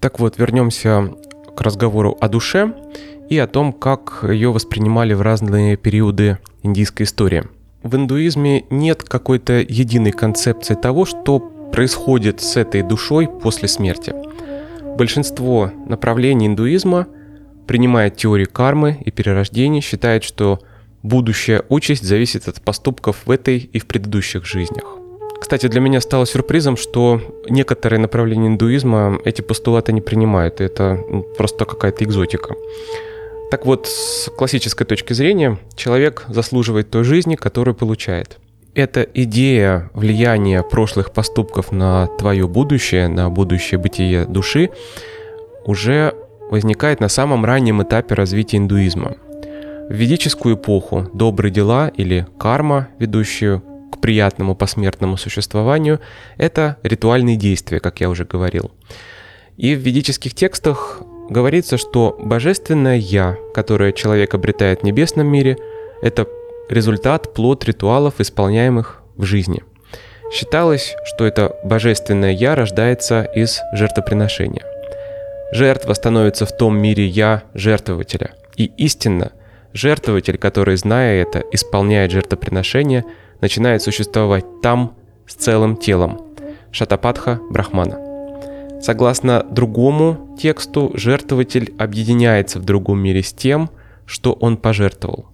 Так 0.00 0.20
вот, 0.20 0.38
вернемся 0.38 1.12
к 1.56 1.60
разговору 1.60 2.16
о 2.20 2.28
душе 2.28 2.72
и 3.28 3.36
о 3.36 3.48
том, 3.48 3.72
как 3.72 4.20
ее 4.22 4.52
воспринимали 4.52 5.12
в 5.12 5.22
разные 5.22 5.76
периоды 5.76 6.38
индийской 6.62 7.04
истории– 7.04 7.44
в 7.82 7.94
индуизме 7.94 8.64
нет 8.70 9.04
какой-то 9.04 9.60
единой 9.60 10.10
концепции 10.10 10.74
того, 10.74 11.04
что 11.04 11.38
происходит 11.38 12.40
с 12.40 12.56
этой 12.56 12.82
душой 12.82 13.28
после 13.28 13.68
смерти. 13.68 14.12
Большинство 14.96 15.70
направлений 15.86 16.48
индуизма, 16.48 17.06
принимая 17.68 18.10
теорию 18.10 18.48
кармы 18.50 18.98
и 19.04 19.12
перерождения, 19.12 19.80
считает, 19.80 20.24
что 20.24 20.58
будущая 21.04 21.62
участь 21.68 22.02
зависит 22.02 22.48
от 22.48 22.60
поступков 22.60 23.26
в 23.26 23.30
этой 23.30 23.58
и 23.58 23.78
в 23.78 23.86
предыдущих 23.86 24.44
жизнях. 24.44 24.84
Кстати, 25.40 25.68
для 25.68 25.80
меня 25.80 26.00
стало 26.00 26.26
сюрпризом, 26.26 26.76
что 26.76 27.22
некоторые 27.48 28.00
направления 28.00 28.48
индуизма 28.48 29.20
эти 29.24 29.40
постулаты 29.40 29.92
не 29.92 30.00
принимают, 30.00 30.60
это 30.60 31.00
ну, 31.08 31.22
просто 31.22 31.64
какая-то 31.64 32.02
экзотика. 32.02 32.56
Так 33.50 33.64
вот, 33.64 33.86
с 33.86 34.30
классической 34.36 34.84
точки 34.86 35.14
зрения, 35.14 35.58
человек 35.74 36.26
заслуживает 36.28 36.90
той 36.90 37.04
жизни, 37.04 37.34
которую 37.34 37.74
получает. 37.74 38.38
Эта 38.74 39.02
идея 39.02 39.90
влияния 39.94 40.62
прошлых 40.62 41.12
поступков 41.12 41.72
на 41.72 42.06
твое 42.18 42.46
будущее, 42.46 43.08
на 43.08 43.30
будущее 43.30 43.78
бытие 43.78 44.26
души, 44.26 44.70
уже 45.64 46.14
возникает 46.50 47.00
на 47.00 47.08
самом 47.08 47.44
раннем 47.44 47.82
этапе 47.82 48.14
развития 48.14 48.58
индуизма. 48.58 49.16
В 49.88 49.94
ведическую 49.94 50.56
эпоху 50.56 51.08
добрые 51.14 51.50
дела 51.50 51.88
или 51.88 52.26
карма, 52.38 52.88
ведущие 52.98 53.62
к 53.90 53.98
приятному 54.00 54.54
посмертному 54.54 55.16
существованию, 55.16 56.00
это 56.36 56.76
ритуальные 56.82 57.36
действия, 57.36 57.80
как 57.80 58.00
я 58.00 58.10
уже 58.10 58.26
говорил. 58.26 58.70
И 59.56 59.74
в 59.74 59.78
ведических 59.78 60.34
текстах 60.34 61.02
говорится, 61.28 61.76
что 61.76 62.16
божественное 62.18 62.96
«я», 62.96 63.36
которое 63.54 63.92
человек 63.92 64.34
обретает 64.34 64.80
в 64.80 64.84
небесном 64.84 65.26
мире, 65.26 65.56
это 66.02 66.26
результат, 66.68 67.34
плод 67.34 67.64
ритуалов, 67.64 68.20
исполняемых 68.20 69.02
в 69.16 69.24
жизни. 69.24 69.62
Считалось, 70.32 70.94
что 71.04 71.26
это 71.26 71.56
божественное 71.64 72.32
«я» 72.32 72.54
рождается 72.54 73.22
из 73.22 73.60
жертвоприношения. 73.72 74.64
Жертва 75.52 75.94
становится 75.94 76.44
в 76.44 76.56
том 76.56 76.78
мире 76.78 77.06
«я» 77.06 77.44
жертвователя. 77.54 78.32
И 78.56 78.66
истинно, 78.76 79.32
жертвователь, 79.72 80.36
который, 80.36 80.76
зная 80.76 81.22
это, 81.22 81.42
исполняет 81.52 82.10
жертвоприношение, 82.10 83.04
начинает 83.40 83.82
существовать 83.82 84.44
там 84.62 84.96
с 85.26 85.34
целым 85.34 85.76
телом. 85.76 86.20
Шатапатха 86.70 87.40
Брахмана– 87.50 88.04
Согласно 88.80 89.44
другому 89.50 90.36
тексту, 90.38 90.92
жертвователь 90.94 91.74
объединяется 91.78 92.60
в 92.60 92.64
другом 92.64 93.00
мире 93.00 93.22
с 93.22 93.32
тем, 93.32 93.70
что 94.06 94.32
он 94.32 94.56
пожертвовал. 94.56 95.26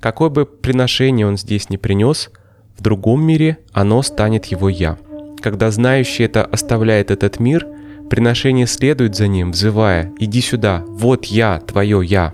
Какое 0.00 0.30
бы 0.30 0.46
приношение 0.46 1.26
он 1.26 1.36
здесь 1.36 1.70
не 1.70 1.78
принес, 1.78 2.30
в 2.76 2.82
другом 2.82 3.22
мире 3.22 3.58
оно 3.72 4.02
станет 4.02 4.46
его 4.46 4.68
«я». 4.68 4.98
Когда 5.40 5.70
знающий 5.70 6.24
это 6.24 6.44
оставляет 6.44 7.10
этот 7.10 7.40
мир, 7.40 7.66
приношение 8.08 8.66
следует 8.66 9.16
за 9.16 9.26
ним, 9.26 9.52
взывая 9.52 10.12
«иди 10.18 10.40
сюда, 10.40 10.84
вот 10.86 11.24
я, 11.26 11.60
твое 11.60 12.00
я». 12.04 12.32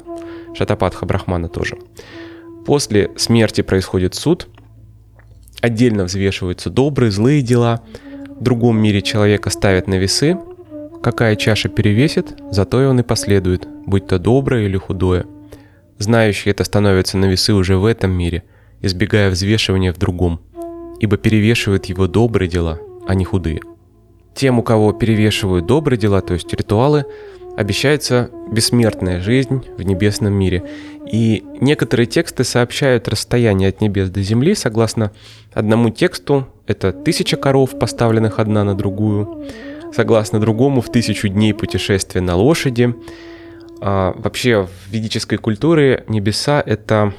Шатапатха 0.54 1.06
Брахмана 1.06 1.48
тоже. 1.48 1.78
После 2.66 3.10
смерти 3.16 3.62
происходит 3.62 4.14
суд, 4.14 4.48
отдельно 5.60 6.04
взвешиваются 6.04 6.70
добрые, 6.70 7.10
злые 7.10 7.42
дела, 7.42 7.82
другом 8.42 8.78
мире 8.78 9.02
человека 9.02 9.50
ставят 9.50 9.86
на 9.86 9.94
весы, 9.94 10.38
Какая 11.02 11.36
чаша 11.36 11.68
перевесит, 11.68 12.36
зато 12.50 12.82
и 12.82 12.86
он 12.86 13.00
и 13.00 13.02
последует, 13.04 13.68
будь 13.86 14.06
то 14.08 14.18
доброе 14.18 14.66
или 14.66 14.76
худое. 14.76 15.26
Знающий 15.98 16.50
это 16.50 16.64
становится 16.64 17.16
на 17.16 17.26
весы 17.26 17.54
уже 17.54 17.76
в 17.76 17.84
этом 17.84 18.10
мире, 18.10 18.42
избегая 18.80 19.30
взвешивания 19.30 19.92
в 19.92 19.98
другом, 19.98 20.40
ибо 20.98 21.16
перевешивают 21.16 21.86
его 21.86 22.08
добрые 22.08 22.48
дела, 22.48 22.80
а 23.06 23.14
не 23.14 23.24
худые. 23.24 23.60
Тем, 24.34 24.58
у 24.58 24.62
кого 24.62 24.92
перевешивают 24.92 25.66
добрые 25.66 25.98
дела, 25.98 26.20
то 26.20 26.34
есть 26.34 26.52
ритуалы, 26.52 27.04
обещается 27.56 28.30
бессмертная 28.50 29.20
жизнь 29.20 29.64
в 29.76 29.82
небесном 29.82 30.32
мире. 30.32 30.64
И 31.10 31.44
некоторые 31.60 32.06
тексты 32.06 32.44
сообщают 32.44 33.08
расстояние 33.08 33.70
от 33.70 33.80
небес 33.80 34.10
до 34.10 34.22
земли, 34.22 34.54
согласно 34.54 35.12
одному 35.52 35.90
тексту, 35.90 36.46
это 36.68 36.92
тысяча 36.92 37.36
коров, 37.36 37.78
поставленных 37.78 38.38
одна 38.38 38.62
на 38.62 38.76
другую, 38.76 39.46
согласно 39.92 40.38
другому, 40.38 40.80
в 40.80 40.92
тысячу 40.92 41.28
дней 41.28 41.54
путешествия 41.54 42.20
на 42.20 42.36
лошади. 42.36 42.94
А, 43.80 44.14
вообще 44.16 44.66
в 44.66 44.92
ведической 44.92 45.38
культуре 45.38 46.04
небеса— 46.08 46.62
это 46.66 47.14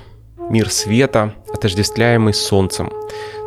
мир 0.49 0.69
света, 0.69 1.33
отождествляемый 1.51 2.33
с 2.33 2.39
солнцем. 2.39 2.91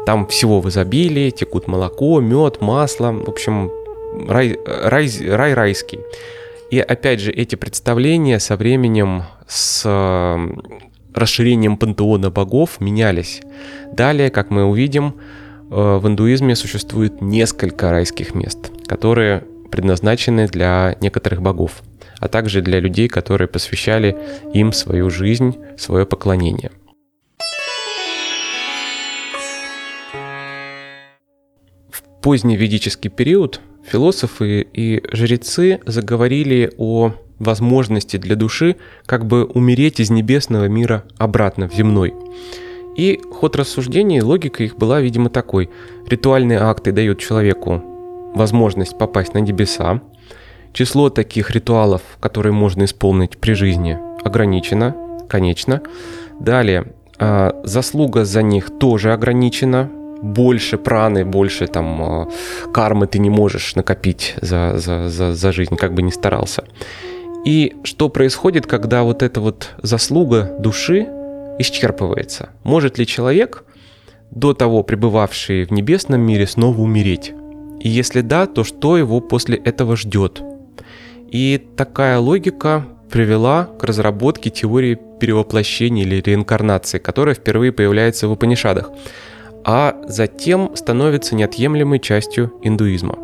Там 0.04 0.26
всего 0.26 0.60
в 0.60 0.68
изобилии, 0.68 1.30
текут 1.30 1.68
молоко, 1.68 2.20
мед, 2.20 2.60
масло, 2.60 3.12
в 3.12 3.28
общем, 3.28 3.70
рай, 4.28 4.58
рай, 4.66 5.08
рай 5.28 5.54
райский. 5.54 6.00
И 6.70 6.80
опять 6.80 7.20
же, 7.20 7.30
эти 7.30 7.54
представления 7.54 8.40
со 8.40 8.56
временем, 8.56 9.24
с 9.46 9.86
расширением 11.14 11.76
пантеона 11.76 12.30
богов 12.30 12.80
менялись. 12.80 13.42
Далее, 13.92 14.30
как 14.30 14.50
мы 14.50 14.64
увидим, 14.64 15.14
в 15.72 16.06
индуизме 16.06 16.54
существует 16.54 17.20
несколько 17.20 17.90
райских 17.90 18.34
мест 18.34 18.72
которые 18.92 19.44
предназначены 19.70 20.46
для 20.46 20.98
некоторых 21.00 21.40
богов, 21.40 21.82
а 22.18 22.28
также 22.28 22.60
для 22.60 22.78
людей, 22.78 23.08
которые 23.08 23.48
посвящали 23.48 24.18
им 24.52 24.74
свою 24.74 25.08
жизнь, 25.08 25.56
свое 25.78 26.04
поклонение. 26.04 26.70
В 31.90 32.02
поздний 32.20 32.58
ведический 32.58 33.08
период 33.08 33.62
философы 33.82 34.66
и 34.74 35.02
жрецы 35.10 35.80
заговорили 35.86 36.70
о 36.76 37.14
возможности 37.38 38.18
для 38.18 38.36
души 38.36 38.76
как 39.06 39.26
бы 39.26 39.46
умереть 39.46 40.00
из 40.00 40.10
небесного 40.10 40.66
мира 40.66 41.04
обратно 41.16 41.66
в 41.66 41.74
земной. 41.74 42.12
И 42.96 43.20
ход 43.30 43.56
рассуждений, 43.56 44.20
логика 44.20 44.62
их 44.62 44.76
была, 44.76 45.00
видимо, 45.00 45.30
такой. 45.30 45.70
Ритуальные 46.06 46.58
акты 46.58 46.92
дают 46.92 47.18
человеку 47.18 47.82
возможность 48.34 48.98
попасть 48.98 49.34
на 49.34 49.38
небеса. 49.38 50.00
Число 50.72 51.10
таких 51.10 51.50
ритуалов, 51.50 52.02
которые 52.20 52.52
можно 52.52 52.84
исполнить 52.84 53.38
при 53.38 53.52
жизни, 53.52 53.98
ограничено, 54.24 54.96
конечно. 55.28 55.82
Далее, 56.40 56.86
а, 57.18 57.60
заслуга 57.64 58.24
за 58.24 58.42
них 58.42 58.78
тоже 58.78 59.12
ограничена. 59.12 59.90
Больше 60.22 60.78
праны, 60.78 61.24
больше 61.24 61.66
там 61.66 62.02
а, 62.02 62.28
кармы 62.72 63.06
ты 63.06 63.18
не 63.18 63.30
можешь 63.30 63.74
накопить 63.74 64.34
за, 64.40 64.78
за, 64.78 65.08
за, 65.08 65.34
за 65.34 65.52
жизнь, 65.52 65.76
как 65.76 65.94
бы 65.94 66.02
ни 66.02 66.10
старался. 66.10 66.64
И 67.44 67.76
что 67.82 68.08
происходит, 68.08 68.66
когда 68.66 69.02
вот 69.02 69.22
эта 69.22 69.40
вот 69.40 69.70
заслуга 69.82 70.54
души 70.58 71.08
исчерпывается? 71.58 72.50
Может 72.64 72.98
ли 72.98 73.06
человек, 73.06 73.64
до 74.30 74.54
того 74.54 74.82
пребывавший 74.82 75.64
в 75.64 75.70
небесном 75.70 76.20
мире, 76.20 76.46
снова 76.46 76.80
умереть? 76.80 77.32
И 77.80 77.88
если 77.88 78.20
да, 78.20 78.46
то 78.46 78.64
что 78.64 78.96
его 78.96 79.20
после 79.20 79.56
этого 79.56 79.96
ждет? 79.96 80.42
И 81.30 81.60
такая 81.76 82.18
логика 82.18 82.84
привела 83.10 83.64
к 83.64 83.84
разработке 83.84 84.50
теории 84.50 84.98
перевоплощения 85.20 86.04
или 86.04 86.20
реинкарнации, 86.20 86.98
которая 86.98 87.34
впервые 87.34 87.72
появляется 87.72 88.26
в 88.26 88.32
Упанишадах, 88.32 88.90
а 89.64 90.00
затем 90.06 90.74
становится 90.74 91.34
неотъемлемой 91.34 92.00
частью 92.00 92.52
индуизма. 92.62 93.18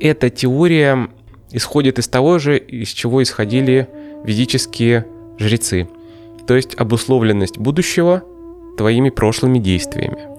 Эта 0.00 0.30
теория 0.30 1.08
исходит 1.52 1.98
из 1.98 2.08
того 2.08 2.38
же, 2.38 2.58
из 2.58 2.88
чего 2.88 3.22
исходили 3.22 3.88
ведические 4.24 5.06
жрецы, 5.38 5.88
то 6.46 6.54
есть 6.54 6.74
обусловленность 6.76 7.58
будущего 7.58 8.22
твоими 8.76 9.10
прошлыми 9.10 9.58
действиями. 9.58 10.36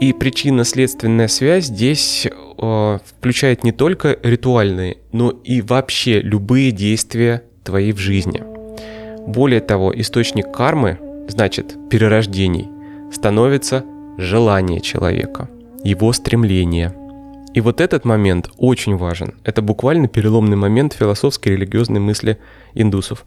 И 0.00 0.12
причинно-следственная 0.12 1.26
связь 1.26 1.66
здесь 1.66 2.26
э, 2.26 2.98
включает 3.04 3.64
не 3.64 3.72
только 3.72 4.16
ритуальные, 4.22 4.98
но 5.12 5.30
и 5.30 5.60
вообще 5.60 6.20
любые 6.20 6.70
действия 6.70 7.42
твои 7.64 7.92
в 7.92 7.98
жизни. 7.98 8.42
Более 9.26 9.60
того, 9.60 9.92
источник 9.94 10.52
кармы, 10.52 10.98
значит, 11.28 11.76
перерождений, 11.90 12.68
становится 13.12 13.84
желание 14.18 14.80
человека, 14.80 15.48
его 15.82 16.12
стремление. 16.12 16.94
И 17.54 17.60
вот 17.60 17.80
этот 17.80 18.04
момент 18.04 18.50
очень 18.56 18.96
важен. 18.96 19.34
Это 19.42 19.62
буквально 19.62 20.06
переломный 20.06 20.56
момент 20.56 20.92
философской 20.92 21.54
и 21.54 21.56
религиозной 21.56 22.00
мысли 22.00 22.38
индусов. 22.74 23.24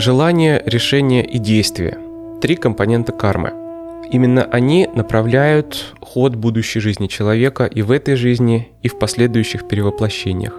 Желание, 0.00 0.62
решение 0.64 1.22
и 1.22 1.38
действие– 1.38 1.98
три 2.40 2.56
компонента 2.56 3.12
кармы. 3.12 3.52
Именно 4.10 4.44
они 4.44 4.88
направляют 4.94 5.92
ход 6.00 6.36
будущей 6.36 6.80
жизни 6.80 7.06
человека 7.06 7.66
и 7.66 7.82
в 7.82 7.90
этой 7.90 8.14
жизни, 8.14 8.70
и 8.80 8.88
в 8.88 8.98
последующих 8.98 9.68
перевоплощениях. 9.68 10.54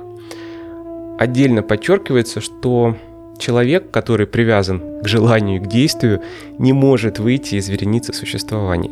Отдельно 1.17 1.63
подчеркивается, 1.63 2.39
что 2.39 2.95
человек, 3.39 3.89
который 3.89 4.27
привязан 4.27 5.01
к 5.01 5.07
желанию 5.07 5.59
и 5.59 5.65
к 5.65 5.67
действию, 5.67 6.21
не 6.59 6.71
может 6.71 7.17
выйти 7.17 7.55
из 7.55 7.67
вереницы 7.67 8.13
существований. 8.13 8.91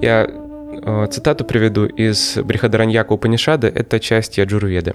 Я 0.00 0.26
э, 0.26 1.08
цитату 1.10 1.44
приведу 1.44 1.84
из 1.84 2.38
Брихадараньяка 2.38 3.12
Упанишада, 3.12 3.68
это 3.68 4.00
часть 4.00 4.38
Яджурведы. 4.38 4.94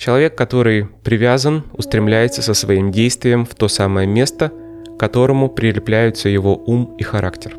Человек, 0.00 0.34
который 0.34 0.86
привязан, 1.04 1.64
устремляется 1.74 2.40
со 2.40 2.54
своим 2.54 2.90
действием 2.90 3.44
в 3.44 3.54
то 3.54 3.68
самое 3.68 4.06
место, 4.06 4.50
к 4.96 4.98
которому 4.98 5.50
прилепляются 5.50 6.30
его 6.30 6.56
ум 6.56 6.94
и 6.96 7.02
характер. 7.02 7.58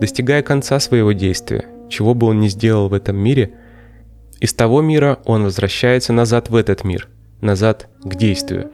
Достигая 0.00 0.42
конца 0.42 0.80
своего 0.80 1.12
действия, 1.12 1.66
чего 1.88 2.14
бы 2.14 2.26
он 2.26 2.40
ни 2.40 2.48
сделал 2.48 2.88
в 2.88 2.94
этом 2.94 3.16
мире, 3.16 3.52
из 4.40 4.52
того 4.54 4.82
мира 4.82 5.20
он 5.24 5.44
возвращается 5.44 6.12
назад 6.12 6.50
в 6.50 6.56
этот 6.56 6.82
мир, 6.82 7.08
назад 7.40 7.88
к 8.02 8.16
действию. 8.16 8.68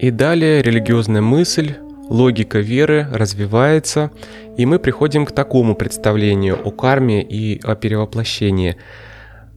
И 0.00 0.10
далее 0.10 0.60
религиозная 0.60 1.22
мысль, 1.22 1.76
логика 2.08 2.58
веры 2.58 3.06
развивается, 3.12 4.10
и 4.56 4.66
мы 4.66 4.80
приходим 4.80 5.24
к 5.24 5.30
такому 5.30 5.76
представлению 5.76 6.58
о 6.66 6.72
карме 6.72 7.22
и 7.22 7.60
о 7.62 7.76
перевоплощении. 7.76 8.76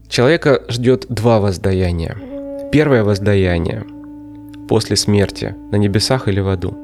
Человека 0.07 0.61
ждет 0.69 1.07
два 1.09 1.39
воздаяния. 1.39 2.36
Первое 2.71 3.03
воздаяние 3.03 3.85
после 4.67 4.97
смерти 4.97 5.55
на 5.71 5.77
небесах 5.77 6.27
или 6.27 6.41
в 6.41 6.49
аду. 6.49 6.77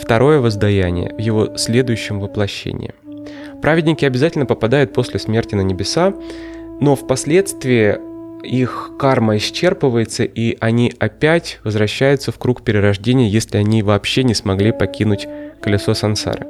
Второе 0.00 0.38
воздаяние 0.38 1.12
в 1.14 1.18
его 1.18 1.56
следующем 1.56 2.20
воплощении. 2.20 2.94
Праведники 3.60 4.04
обязательно 4.04 4.46
попадают 4.46 4.92
после 4.92 5.18
смерти 5.18 5.56
на 5.56 5.62
небеса, 5.62 6.14
но 6.80 6.94
впоследствии 6.94 7.98
их 8.44 8.92
карма 8.96 9.36
исчерпывается, 9.36 10.24
и 10.24 10.56
они 10.60 10.94
опять 11.00 11.58
возвращаются 11.64 12.30
в 12.30 12.38
круг 12.38 12.62
перерождения, 12.62 13.28
если 13.28 13.56
они 13.56 13.82
вообще 13.82 14.22
не 14.22 14.34
смогли 14.34 14.70
покинуть 14.70 15.26
колесо 15.60 15.94
сансары. 15.94 16.46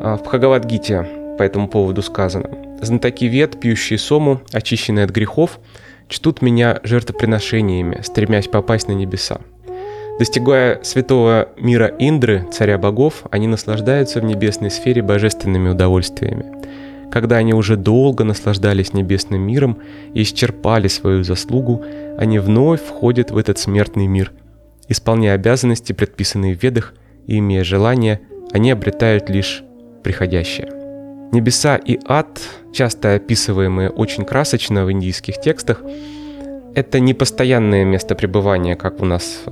А, 0.00 0.18
в 0.18 0.24
Бхагавадгите 0.24 1.06
по 1.38 1.42
этому 1.42 1.68
поводу 1.68 2.02
сказано. 2.02 2.50
«Знатоки 2.82 3.24
вет, 3.24 3.58
пьющие 3.58 3.98
сому, 3.98 4.42
очищенные 4.52 5.06
от 5.06 5.10
грехов, 5.10 5.58
чтут 6.14 6.42
меня 6.42 6.78
жертвоприношениями, 6.84 8.00
стремясь 8.02 8.46
попасть 8.46 8.86
на 8.86 8.92
небеса. 8.92 9.40
Достигая 10.20 10.80
святого 10.84 11.48
мира 11.56 11.92
Индры, 11.98 12.46
царя 12.52 12.78
богов, 12.78 13.24
они 13.32 13.48
наслаждаются 13.48 14.20
в 14.20 14.24
небесной 14.24 14.70
сфере 14.70 15.02
божественными 15.02 15.70
удовольствиями. 15.70 16.46
Когда 17.10 17.36
они 17.36 17.52
уже 17.52 17.76
долго 17.76 18.22
наслаждались 18.22 18.92
небесным 18.92 19.40
миром 19.40 19.78
и 20.14 20.22
исчерпали 20.22 20.86
свою 20.86 21.24
заслугу, 21.24 21.84
они 22.16 22.38
вновь 22.38 22.80
входят 22.80 23.32
в 23.32 23.36
этот 23.36 23.58
смертный 23.58 24.06
мир. 24.06 24.30
Исполняя 24.88 25.34
обязанности, 25.34 25.92
предписанные 25.92 26.54
в 26.54 26.62
ведах, 26.62 26.94
и 27.26 27.38
имея 27.38 27.64
желание, 27.64 28.20
они 28.52 28.70
обретают 28.70 29.30
лишь 29.30 29.64
приходящее. 30.04 30.83
Небеса 31.34 31.76
и 31.76 31.98
ад, 32.06 32.40
часто 32.72 33.14
описываемые 33.14 33.90
очень 33.90 34.24
красочно 34.24 34.84
в 34.84 34.92
индийских 34.92 35.40
текстах, 35.40 35.82
это 36.76 37.00
не 37.00 37.12
постоянное 37.12 37.84
место 37.84 38.14
пребывания, 38.14 38.76
как 38.76 39.02
у 39.02 39.04
нас, 39.04 39.42
э, 39.46 39.50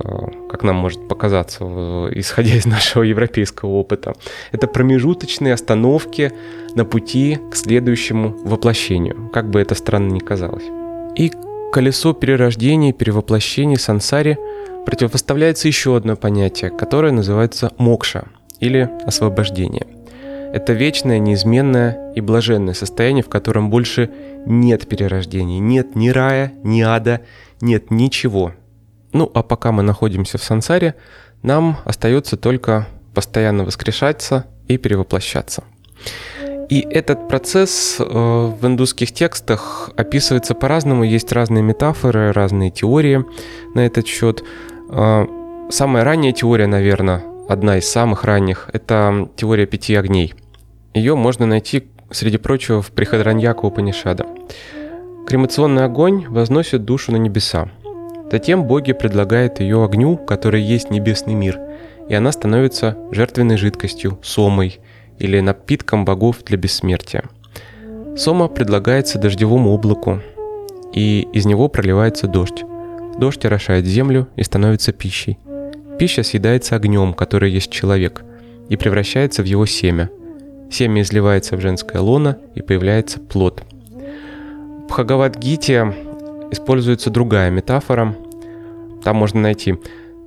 как 0.49 0.63
нам 0.63 0.77
может 0.77 1.07
показаться, 1.09 1.65
исходя 2.11 2.55
из 2.55 2.65
нашего 2.65 3.03
европейского 3.03 3.71
опыта. 3.71 4.13
Это 4.53 4.67
промежуточные 4.67 5.53
остановки 5.53 6.31
на 6.75 6.85
пути 6.85 7.37
к 7.51 7.55
следующему 7.55 8.29
воплощению, 8.45 9.29
как 9.33 9.49
бы 9.49 9.59
это 9.59 9.75
странно 9.75 10.13
ни 10.13 10.19
казалось. 10.19 10.63
И 11.17 11.31
колесо 11.73 12.13
перерождения 12.13 12.93
перевоплощения 12.93 13.77
сансари 13.77 14.37
противопоставляется 14.85 15.67
еще 15.67 15.97
одно 15.97 16.15
понятие, 16.15 16.71
которое 16.71 17.11
называется 17.11 17.71
мокша 17.77 18.27
или 18.61 18.89
освобождение– 19.05 19.85
это 20.53 20.73
вечное, 20.73 21.17
неизменное 21.17 22.13
и 22.13 22.21
блаженное 22.21 22.75
состояние, 22.75 23.23
в 23.23 23.29
котором 23.29 23.71
больше 23.71 24.11
нет 24.45 24.87
перерождений, 24.87 25.57
нет 25.57 25.95
ни 25.95 26.09
рая, 26.09 26.53
ни 26.63 26.81
ада, 26.81 27.21
нет 27.59 27.89
ничего. 27.89 28.53
Ну 29.13 29.29
а 29.33 29.41
пока 29.41 29.71
мы 29.71 29.81
находимся 29.81 30.37
в 30.37 30.43
сансаре, 30.43 30.93
нам 31.41 31.79
остается 31.85 32.37
только 32.37 32.87
постоянно 33.15 33.65
воскрешаться 33.65 34.45
и 34.67 34.77
перевоплощаться. 34.77 35.63
И 36.69 36.81
этот 36.81 37.27
процесс 37.27 37.97
э, 37.99 38.03
в 38.03 38.59
индусских 38.61 39.11
текстах 39.11 39.89
описывается 39.97 40.53
по-разному, 40.53 41.03
есть 41.03 41.31
разные 41.31 41.63
метафоры, 41.63 42.31
разные 42.31 42.69
теории 42.69 43.25
на 43.73 43.87
этот 43.87 44.05
счет. 44.05 44.43
Э, 44.89 45.25
самая 45.71 46.03
ранняя 46.03 46.31
теория, 46.31 46.67
наверное, 46.67 47.23
одна 47.49 47.79
из 47.79 47.89
самых 47.89 48.23
ранних, 48.23 48.69
это 48.71 49.29
теория 49.35 49.65
пяти 49.65 49.95
огней– 49.95 50.35
ее 50.93 51.15
можно 51.15 51.45
найти, 51.45 51.87
среди 52.11 52.37
прочего, 52.37 52.81
в 52.81 52.91
Прихадраньяка 52.91 53.65
Упанишада. 53.65 54.27
Кремационный 55.27 55.85
огонь 55.85 56.27
возносит 56.27 56.85
душу 56.85 57.11
на 57.11 57.17
небеса. 57.17 57.69
Затем 58.31 58.65
боги 58.65 58.93
предлагают 58.93 59.59
ее 59.59 59.83
огню, 59.83 60.17
который 60.17 60.61
есть 60.61 60.89
небесный 60.91 61.33
мир, 61.33 61.59
и 62.09 62.13
она 62.13 62.31
становится 62.31 62.97
жертвенной 63.11 63.57
жидкостью, 63.57 64.19
сомой 64.21 64.79
или 65.19 65.39
напитком 65.39 66.05
богов 66.05 66.43
для 66.43 66.57
бессмертия. 66.57 67.23
Сома 68.15 68.47
предлагается 68.47 69.17
дождевому 69.17 69.71
облаку, 69.71 70.19
и 70.93 71.27
из 71.33 71.45
него 71.45 71.69
проливается 71.69 72.27
дождь. 72.27 72.63
Дождь 73.17 73.45
орошает 73.45 73.85
землю 73.85 74.27
и 74.35 74.43
становится 74.43 74.91
пищей. 74.91 75.39
Пища 75.97 76.23
съедается 76.23 76.75
огнем, 76.75 77.13
который 77.13 77.51
есть 77.51 77.71
человек, 77.71 78.23
и 78.69 78.77
превращается 78.77 79.41
в 79.41 79.45
его 79.45 79.65
семя– 79.65 80.09
Семя 80.73 81.03
изливается 81.03 81.55
в 81.55 81.61
женское 81.61 82.01
лоно 82.01 82.39
и 82.55 82.63
появляется 82.63 83.19
плод. 83.19 83.61
В 83.91 84.87
Бхагавадгите 84.87 85.93
используется 86.49 87.11
другая 87.11 87.51
метафора. 87.51 88.15
Там 89.03 89.17
можно 89.17 89.39
найти 89.39 89.75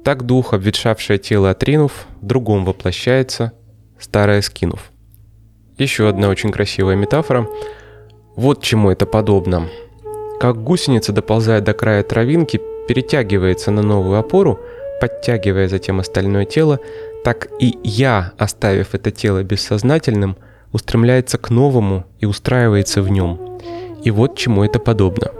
«Так 0.04 0.22
дух, 0.22 0.54
обветшавшее 0.54 1.18
тело 1.18 1.50
отринув, 1.50 2.06
в 2.20 2.26
другом 2.26 2.64
воплощается, 2.64 3.54
старое 3.98 4.40
скинув». 4.40 4.92
Еще 5.78 6.08
одна 6.08 6.28
очень 6.28 6.52
красивая 6.52 6.94
метафора. 6.94 7.48
Вот 8.36 8.62
чему 8.62 8.92
это 8.92 9.04
подобно. 9.04 9.66
Как 10.38 10.62
гусеница, 10.62 11.10
доползая 11.10 11.60
до 11.60 11.74
края 11.74 12.04
травинки, 12.04 12.60
перетягивается 12.86 13.72
на 13.72 13.82
новую 13.82 14.16
опору, 14.16 14.60
подтягивая 15.00 15.66
затем 15.66 15.98
остальное 15.98 16.44
тело, 16.44 16.78
так 17.26 17.48
и 17.58 17.76
я, 17.82 18.34
оставив 18.38 18.94
это 18.94 19.10
тело 19.10 19.42
бессознательным, 19.42 20.36
устремляется 20.70 21.38
к 21.38 21.50
новому 21.50 22.04
и 22.20 22.24
устраивается 22.24 23.02
в 23.02 23.10
нем. 23.10 23.58
И 24.04 24.12
вот 24.12 24.38
чему 24.38 24.62
это 24.62 24.78
подобно. 24.78 25.32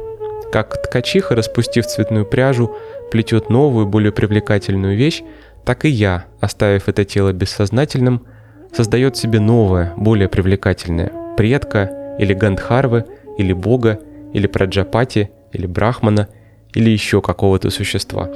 Как 0.50 0.82
ткачиха, 0.82 1.36
распустив 1.36 1.86
цветную 1.86 2.26
пряжу, 2.26 2.74
плетет 3.12 3.50
новую, 3.50 3.86
более 3.86 4.10
привлекательную 4.10 4.96
вещь, 4.96 5.22
так 5.64 5.84
и 5.84 5.88
я, 5.88 6.24
оставив 6.40 6.88
это 6.88 7.04
тело 7.04 7.32
бессознательным, 7.32 8.26
создает 8.72 9.16
себе 9.16 9.38
новое, 9.38 9.92
более 9.96 10.28
привлекательное, 10.28 11.12
предка, 11.36 12.16
или 12.18 12.34
Гандхарвы, 12.34 13.04
или 13.38 13.52
Бога, 13.52 14.00
или 14.32 14.48
Праджапати, 14.48 15.30
или 15.52 15.66
Брахмана– 15.66 16.26
или 16.74 16.90
еще 16.90 17.22
какого-то 17.22 17.70
существа. 17.70 18.30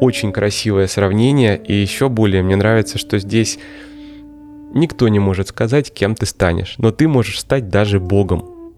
Очень 0.00 0.32
красивое 0.32 0.86
сравнение, 0.86 1.60
и 1.62 1.74
еще 1.74 2.08
более 2.08 2.42
мне 2.42 2.56
нравится, 2.56 2.98
что 2.98 3.18
здесь 3.18 3.58
никто 4.72 5.08
не 5.08 5.18
может 5.18 5.48
сказать, 5.48 5.92
кем 5.92 6.14
ты 6.14 6.26
станешь, 6.26 6.76
но 6.78 6.90
ты 6.90 7.08
можешь 7.08 7.40
стать 7.40 7.68
даже 7.68 8.00
богом. 8.00 8.72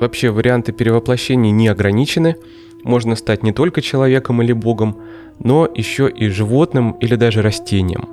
Вообще 0.00 0.30
варианты 0.30 0.72
перевоплощений 0.72 1.50
не 1.50 1.68
ограничены, 1.68 2.36
можно 2.82 3.16
стать 3.16 3.42
не 3.42 3.52
только 3.52 3.80
человеком 3.80 4.42
или 4.42 4.52
богом, 4.52 4.98
но 5.38 5.68
еще 5.72 6.08
и 6.08 6.28
животным 6.28 6.92
или 6.92 7.16
даже 7.16 7.42
растением. 7.42 8.08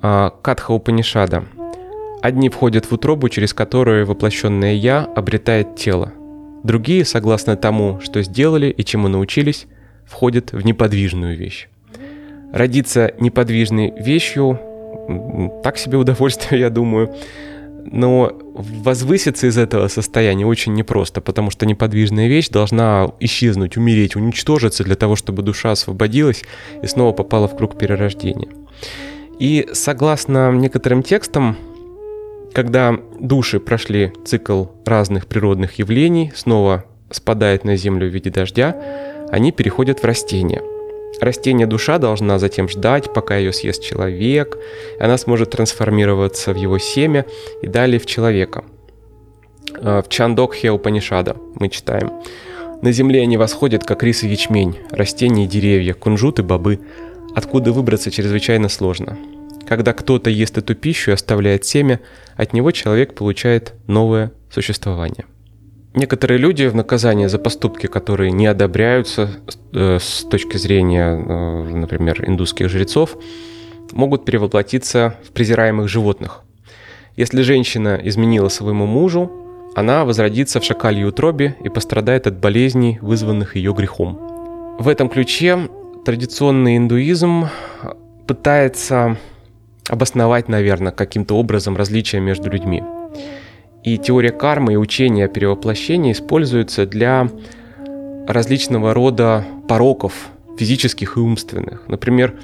А, 0.00 0.30
Катха 0.30 0.72
Упанишада. 0.72 1.44
Одни 2.22 2.48
входят 2.48 2.86
в 2.86 2.92
утробу, 2.92 3.28
через 3.28 3.52
которую 3.52 4.06
воплощенное 4.06 4.74
«я» 4.74 5.04
обретает 5.04 5.76
тело– 5.76 6.12
Другие, 6.64 7.04
согласно 7.04 7.56
тому, 7.56 8.00
что 8.00 8.22
сделали 8.22 8.66
и 8.70 8.84
чему 8.84 9.08
научились, 9.08 9.66
входят 10.06 10.52
в 10.52 10.64
неподвижную 10.64 11.36
вещь. 11.36 11.68
Родиться 12.52 13.14
неподвижной 13.18 13.92
вещью– 13.98 14.60
так 15.62 15.78
себе 15.78 15.98
удовольствие, 15.98 16.60
я 16.60 16.70
думаю. 16.70 17.14
Но 17.84 18.32
возвыситься 18.54 19.48
из 19.48 19.58
этого 19.58 19.88
состояния 19.88 20.46
очень 20.46 20.72
непросто, 20.74 21.20
потому 21.20 21.50
что 21.50 21.66
неподвижная 21.66 22.28
вещь 22.28 22.48
должна 22.48 23.10
исчезнуть, 23.18 23.76
умереть, 23.76 24.14
уничтожиться 24.14 24.84
для 24.84 24.94
того, 24.94 25.16
чтобы 25.16 25.42
душа 25.42 25.72
освободилась 25.72 26.44
и 26.80 26.86
снова 26.86 27.12
попала 27.12 27.48
в 27.48 27.56
круг 27.56 27.76
перерождения. 27.76 28.48
И 29.40 29.68
согласно 29.72 30.52
некоторым 30.52 31.02
текстам, 31.02 31.56
когда 32.52 32.96
души 33.18 33.60
прошли 33.60 34.12
цикл 34.24 34.66
разных 34.84 35.26
природных 35.26 35.78
явлений, 35.78 36.32
снова 36.34 36.84
спадает 37.10 37.64
на 37.64 37.76
землю 37.76 38.08
в 38.08 38.12
виде 38.12 38.30
дождя, 38.30 38.76
они 39.30 39.52
переходят 39.52 40.00
в 40.00 40.04
растения. 40.04 40.62
Растение 41.20 41.66
душа 41.66 41.98
должна 41.98 42.38
затем 42.38 42.68
ждать, 42.68 43.12
пока 43.12 43.36
ее 43.36 43.52
съест 43.52 43.82
человек, 43.82 44.58
и 44.98 45.02
она 45.02 45.16
сможет 45.18 45.50
трансформироваться 45.50 46.52
в 46.52 46.56
его 46.56 46.78
семя 46.78 47.26
и 47.62 47.66
далее 47.66 48.00
в 48.00 48.06
человека. 48.06 48.64
Э, 49.74 50.02
в 50.04 50.08
Чандокхе 50.08 50.70
Упанишада 50.70 51.36
мы 51.54 51.68
читаем. 51.68 52.10
На 52.82 52.90
земле 52.90 53.22
они 53.22 53.36
восходят, 53.36 53.84
как 53.84 54.02
рис 54.02 54.24
и 54.24 54.28
ячмень, 54.28 54.78
растения 54.90 55.44
и 55.44 55.48
деревья, 55.48 55.94
кунжут 55.94 56.40
и 56.40 56.42
бобы. 56.42 56.80
Откуда 57.34 57.72
выбраться 57.72 58.10
чрезвычайно 58.10 58.68
сложно. 58.68 59.16
Когда 59.72 59.94
кто-то 59.94 60.28
ест 60.28 60.58
эту 60.58 60.74
пищу 60.74 61.12
и 61.12 61.14
оставляет 61.14 61.64
семя, 61.64 62.00
от 62.36 62.52
него 62.52 62.72
человек 62.72 63.14
получает 63.14 63.72
новое 63.86 64.30
существование. 64.50 65.24
Некоторые 65.94 66.36
люди 66.36 66.66
в 66.66 66.74
наказание 66.74 67.30
за 67.30 67.38
поступки, 67.38 67.86
которые 67.86 68.32
не 68.32 68.46
одобряются 68.46 69.30
э, 69.72 69.96
с 69.98 70.26
точки 70.30 70.58
зрения, 70.58 71.16
э, 71.16 71.74
например, 71.74 72.22
индусских 72.28 72.68
жрецов, 72.68 73.16
могут 73.92 74.26
перевоплотиться 74.26 75.16
в 75.26 75.30
презираемых 75.30 75.88
животных. 75.88 76.42
Если 77.16 77.40
женщина 77.40 77.98
изменила 78.04 78.50
своему 78.50 78.84
мужу, 78.84 79.32
она 79.74 80.04
возродится 80.04 80.60
в 80.60 80.64
шакальей 80.64 81.06
утробе 81.06 81.56
и 81.64 81.70
пострадает 81.70 82.26
от 82.26 82.38
болезней, 82.38 82.98
вызванных 83.00 83.56
ее 83.56 83.72
грехом. 83.72 84.76
В 84.78 84.86
этом 84.86 85.08
ключе 85.08 85.70
традиционный 86.04 86.76
индуизм 86.76 87.46
пытается 88.26 89.16
обосновать, 89.88 90.48
наверное, 90.48 90.92
каким-то 90.92 91.36
образом 91.36 91.76
различия 91.76 92.20
между 92.20 92.50
людьми. 92.50 92.82
И 93.84 93.98
теория 93.98 94.30
кармы 94.30 94.74
и 94.74 94.76
учение 94.76 95.26
о 95.26 95.28
перевоплощении 95.28 96.12
используются 96.12 96.86
для 96.86 97.28
различного 98.28 98.94
рода 98.94 99.44
пороков, 99.68 100.28
физических 100.56 101.16
и 101.16 101.20
умственных. 101.20 101.88
Например, 101.88 102.34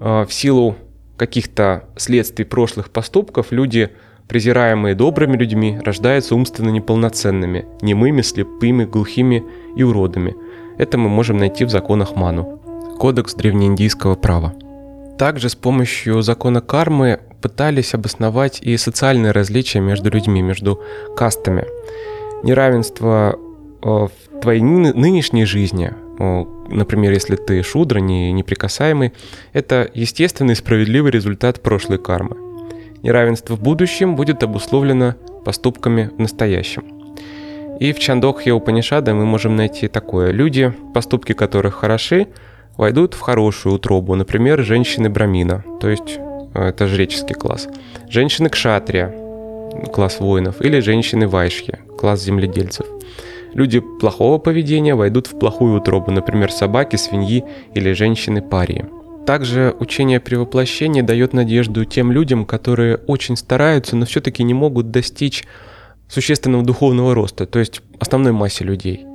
э, 0.00 0.24
в 0.28 0.32
силу 0.32 0.76
каких-то 1.16 1.88
следствий 1.96 2.44
прошлых 2.44 2.90
поступков 2.90 3.50
люди, 3.50 3.90
презираемые 4.28 4.94
добрыми 4.94 5.36
людьми, 5.36 5.78
рождаются 5.84 6.34
умственно 6.34 6.70
неполноценными, 6.70 7.66
немыми, 7.80 8.22
слепыми, 8.22 8.84
глухими 8.84 9.42
и 9.76 9.82
уродами. 9.82 10.36
Это 10.78 10.98
мы 10.98 11.08
можем 11.08 11.38
найти 11.38 11.64
в 11.64 11.70
законах 11.70 12.14
Ману. 12.16 12.60
Кодекс 12.98 13.34
древнеиндийского 13.34 14.14
права. 14.14 14.54
Также 15.18 15.48
с 15.48 15.54
помощью 15.54 16.20
закона 16.22 16.60
кармы 16.60 17.20
пытались 17.40 17.94
обосновать 17.94 18.60
и 18.60 18.76
социальные 18.76 19.32
различия 19.32 19.80
между 19.80 20.10
людьми, 20.10 20.42
между 20.42 20.82
кастами. 21.16 21.64
Неравенство 22.42 23.38
э, 23.82 23.88
в 23.88 24.10
твоей 24.42 24.60
нынешней 24.60 25.46
жизни, 25.46 25.92
э, 26.18 26.44
например, 26.68 27.12
если 27.12 27.36
ты 27.36 27.62
шудра, 27.62 27.98
не 27.98 28.30
неприкасаемый, 28.32 29.12
это 29.54 29.90
естественный 29.94 30.52
и 30.52 30.56
справедливый 30.56 31.12
результат 31.12 31.62
прошлой 31.62 31.98
кармы. 31.98 32.36
Неравенство 33.02 33.54
в 33.54 33.62
будущем 33.62 34.16
будет 34.16 34.42
обусловлено 34.42 35.14
поступками 35.44 36.10
в 36.16 36.20
настоящем. 36.20 36.84
И 37.80 37.92
в 37.92 37.98
Чандокхе 37.98 38.52
Упанишада 38.52 39.14
мы 39.14 39.24
можем 39.26 39.54
найти 39.54 39.88
такое. 39.88 40.30
Люди, 40.30 40.74
поступки 40.94 41.32
которых 41.32 41.74
хороши, 41.74 42.28
войдут 42.76 43.14
в 43.14 43.20
хорошую 43.20 43.76
утробу, 43.76 44.14
например, 44.14 44.62
женщины 44.62 45.08
Брамина, 45.10 45.64
то 45.80 45.88
есть 45.88 46.18
э, 46.54 46.68
это 46.68 46.86
жреческий 46.86 47.34
класс, 47.34 47.68
женщины 48.08 48.48
Кшатрия, 48.48 49.14
класс 49.92 50.20
воинов, 50.20 50.60
или 50.60 50.80
женщины 50.80 51.28
Вайшья, 51.28 51.80
класс 51.98 52.22
земледельцев. 52.22 52.86
Люди 53.52 53.80
плохого 53.80 54.38
поведения 54.38 54.94
войдут 54.94 55.28
в 55.28 55.38
плохую 55.38 55.78
утробу, 55.78 56.10
например, 56.10 56.52
собаки, 56.52 56.96
свиньи 56.96 57.44
или 57.74 57.92
женщины 57.92 58.42
парии. 58.42 58.84
Также 59.26 59.74
учение 59.80 60.20
при 60.20 60.36
воплощении 60.36 61.00
дает 61.00 61.32
надежду 61.32 61.84
тем 61.84 62.12
людям, 62.12 62.44
которые 62.44 62.96
очень 62.96 63.36
стараются, 63.36 63.96
но 63.96 64.06
все-таки 64.06 64.44
не 64.44 64.54
могут 64.54 64.90
достичь 64.90 65.44
существенного 66.08 66.62
духовного 66.62 67.14
роста, 67.14 67.46
то 67.46 67.58
есть 67.58 67.80
основной 67.98 68.32
массе 68.32 68.62
людей 68.62 69.06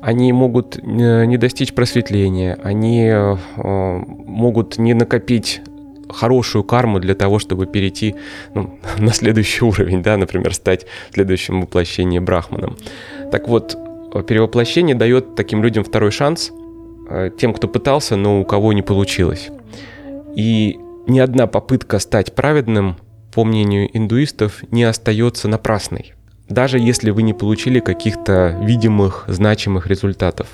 они 0.00 0.32
могут 0.32 0.78
э, 0.78 1.24
не 1.26 1.36
достичь 1.36 1.74
просветления, 1.74 2.58
они 2.62 3.06
э, 3.06 3.36
могут 3.56 4.78
не 4.78 4.94
накопить 4.94 5.60
хорошую 6.08 6.64
карму 6.64 6.98
для 6.98 7.14
того, 7.14 7.38
чтобы 7.38 7.66
перейти 7.66 8.16
ну, 8.54 8.78
на 8.98 9.12
следующий 9.12 9.64
уровень, 9.64 10.02
да, 10.02 10.16
например, 10.16 10.54
стать 10.54 10.86
в 11.10 11.14
следующем 11.14 11.62
воплощении 11.62 12.18
брахманом. 12.18 12.76
Так 13.30 13.48
вот, 13.48 13.76
перевоплощение 14.26 14.96
дает 14.96 15.34
таким 15.34 15.62
людям 15.62 15.84
второй 15.84 16.10
шанс, 16.10 16.50
э, 17.08 17.30
тем, 17.38 17.52
кто 17.52 17.68
пытался, 17.68 18.16
но 18.16 18.40
у 18.40 18.44
кого 18.44 18.72
не 18.72 18.82
получилось. 18.82 19.50
И 20.34 20.78
ни 21.06 21.18
одна 21.18 21.46
попытка 21.46 21.98
стать 21.98 22.34
праведным, 22.34 22.96
по 23.34 23.44
мнению 23.44 23.88
индуистов, 23.96 24.64
не 24.70 24.84
остается 24.84 25.46
напрасной 25.46 26.14
даже 26.50 26.78
если 26.78 27.10
вы 27.10 27.22
не 27.22 27.32
получили 27.32 27.78
каких-то 27.78 28.58
видимых, 28.60 29.24
значимых 29.28 29.86
результатов. 29.86 30.48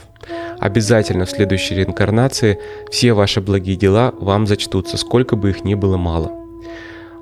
Обязательно 0.61 1.25
в 1.25 1.31
следующей 1.31 1.75
реинкарнации 1.75 2.59
все 2.91 3.15
ваши 3.15 3.41
благие 3.41 3.77
дела 3.77 4.13
вам 4.21 4.47
зачтутся, 4.47 4.99
сколько 4.99 5.37
бы 5.37 5.51
их 5.51 5.65
ни 5.65 5.75
было 5.75 5.97
мало. 5.97 6.33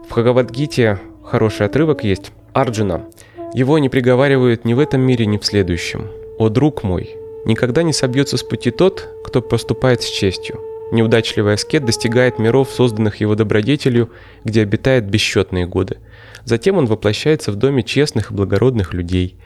В 0.09 0.13
Хагавадгите 0.13 0.99
хороший 1.25 1.67
отрывок 1.67 2.05
есть. 2.05 2.33
Арджуна. 2.53 3.07
Его 3.55 3.79
не 3.79 3.89
приговаривают 3.89 4.65
ни 4.65 4.75
в 4.75 4.81
этом 4.81 5.01
мире, 5.01 5.27
ни 5.27 5.39
в 5.39 5.47
следующем. 5.47 6.11
«О, 6.39 6.49
друг 6.49 6.83
мой, 6.83 7.17
никогда 7.45 7.85
не 7.85 7.93
собьется 7.93 8.37
с 8.37 8.43
пути 8.43 8.73
тот, 8.73 9.09
кто 9.25 9.41
поступает 9.41 10.03
с 10.03 10.07
честью. 10.07 10.61
Неудачливый 10.91 11.55
аскет 11.55 11.85
достигает 11.85 12.41
миров, 12.41 12.71
созданных 12.71 13.17
его 13.17 13.37
добродетелью, 13.37 14.11
где 14.45 14.63
обитает 14.63 15.05
бесчетные 15.05 15.67
годы– 15.67 15.99
Затем 16.45 16.77
он 16.77 16.87
воплощается 16.87 17.53
в 17.53 17.57
доме 17.57 17.83
честных 17.83 18.31
и 18.31 18.35
благородных 18.35 18.93
людей. 18.93 19.37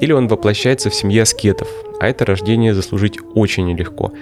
Или 0.00 0.12
он 0.12 0.28
воплощается 0.28 0.90
в 0.90 0.94
семье 0.94 1.22
аскетов, 1.22 1.68
а 2.00 2.08
это 2.08 2.26
рождение 2.26 2.74
заслужить 2.74 3.18
очень 3.34 3.66
нелегко. 3.66 4.12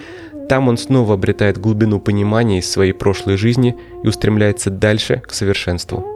Там 0.49 0.69
он 0.69 0.77
снова 0.77 1.15
обретает 1.15 1.59
глубину 1.59 1.99
понимания 1.99 2.59
из 2.59 2.71
своей 2.71 2.93
прошлой 2.93 3.37
жизни 3.37 3.75
и 4.03 4.07
устремляется 4.07 4.71
дальше 4.71 5.23
к 5.27 5.33
совершенству. 5.33 6.07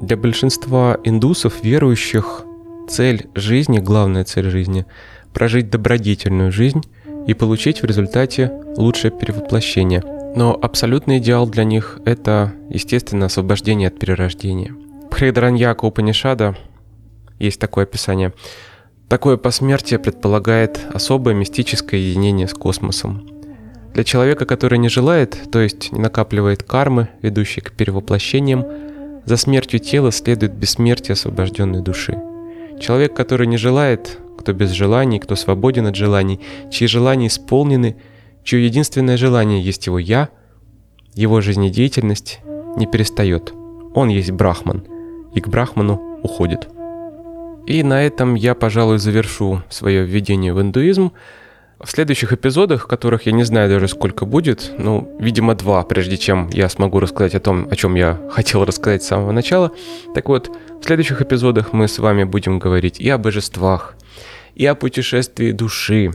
Для 0.00 0.16
большинства 0.16 0.98
индусов, 1.04 1.62
верующих, 1.62 2.44
цель 2.88 3.26
жизни, 3.34 3.78
главная 3.80 4.24
цель 4.24 4.48
жизни– 4.50 4.86
прожить 5.34 5.70
добродетельную 5.70 6.52
жизнь 6.52 6.82
и 7.26 7.34
получить 7.34 7.82
в 7.82 7.84
результате 7.84 8.52
лучшее 8.76 9.10
перевоплощение. 9.10 10.02
Но 10.36 10.58
абсолютный 10.60 11.18
идеал 11.18 11.48
для 11.48 11.64
них– 11.64 12.00
это, 12.04 12.52
естественно, 12.70 13.26
освобождение 13.26 13.88
от 13.88 13.98
перерождения– 13.98 14.74
Хридараньяка 15.14 15.84
Упанишада 15.84 16.56
есть 17.38 17.60
такое 17.60 17.84
описание. 17.84 18.32
Такое 19.08 19.36
посмертие 19.36 20.00
предполагает 20.00 20.80
особое 20.92 21.34
мистическое 21.34 22.00
единение 22.00 22.48
с 22.48 22.52
космосом. 22.52 23.24
Для 23.92 24.02
человека, 24.02 24.44
который 24.44 24.76
не 24.76 24.88
желает, 24.88 25.38
то 25.52 25.60
есть 25.60 25.92
не 25.92 26.00
накапливает 26.00 26.64
кармы, 26.64 27.10
ведущие 27.22 27.62
к 27.62 27.70
перевоплощениям, 27.70 28.64
за 29.24 29.36
смертью 29.36 29.78
тела 29.78 30.10
следует 30.10 30.52
бессмертие 30.54 31.12
освобожденной 31.12 31.80
души. 31.80 32.20
Человек, 32.80 33.14
который 33.14 33.46
не 33.46 33.56
желает, 33.56 34.18
кто 34.36 34.52
без 34.52 34.70
желаний, 34.70 35.20
кто 35.20 35.36
свободен 35.36 35.86
от 35.86 35.94
желаний, 35.94 36.40
чьи 36.72 36.88
желания 36.88 37.28
исполнены, 37.28 37.98
чье 38.42 38.64
единственное 38.66 39.16
желание 39.16 39.62
есть 39.62 39.86
его 39.86 40.00
«я», 40.00 40.30
его 41.14 41.40
жизнедеятельность 41.40 42.40
не 42.76 42.88
перестает. 42.88 43.54
Он 43.94 44.08
есть 44.08 44.32
брахман– 44.32 44.88
и 45.34 45.40
к 45.40 45.48
Брахману 45.48 46.18
уходит. 46.22 46.68
И 47.66 47.82
на 47.82 48.04
этом 48.04 48.34
я, 48.34 48.54
пожалуй, 48.54 48.98
завершу 48.98 49.62
свое 49.70 50.04
введение 50.04 50.52
в 50.52 50.60
индуизм. 50.60 51.12
В 51.80 51.90
следующих 51.90 52.32
эпизодах, 52.32 52.86
которых 52.86 53.26
я 53.26 53.32
не 53.32 53.42
знаю 53.42 53.68
даже 53.68 53.88
сколько 53.88 54.26
будет, 54.26 54.72
ну, 54.78 55.14
видимо, 55.18 55.54
два, 55.54 55.82
прежде 55.82 56.16
чем 56.16 56.48
я 56.50 56.68
смогу 56.68 57.00
рассказать 57.00 57.34
о 57.34 57.40
том, 57.40 57.68
о 57.70 57.76
чем 57.76 57.94
я 57.94 58.20
хотел 58.30 58.64
рассказать 58.64 59.02
с 59.02 59.08
самого 59.08 59.32
начала. 59.32 59.72
Так 60.14 60.28
вот, 60.28 60.50
в 60.80 60.84
следующих 60.84 61.20
эпизодах 61.20 61.72
мы 61.72 61.88
с 61.88 61.98
вами 61.98 62.24
будем 62.24 62.58
говорить 62.58 63.00
и 63.00 63.08
о 63.08 63.18
божествах, 63.18 63.96
и 64.54 64.64
о 64.66 64.74
путешествии 64.74 65.50
души, 65.50 66.12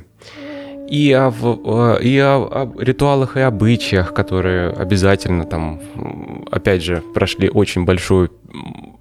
и 0.89 1.11
о, 1.13 1.97
и 2.01 2.17
о, 2.17 2.37
о 2.37 2.73
ритуалах 2.79 3.37
и 3.37 3.41
обычаях, 3.41 4.13
которые 4.13 4.71
обязательно 4.71 5.45
там, 5.45 5.79
опять 6.49 6.83
же, 6.83 7.03
прошли 7.13 7.49
очень 7.49 7.85
большую 7.85 8.31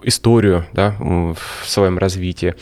историю 0.02 0.66
да, 0.72 0.94
в 0.98 1.66
своем 1.66 1.98
развитии. 1.98 2.54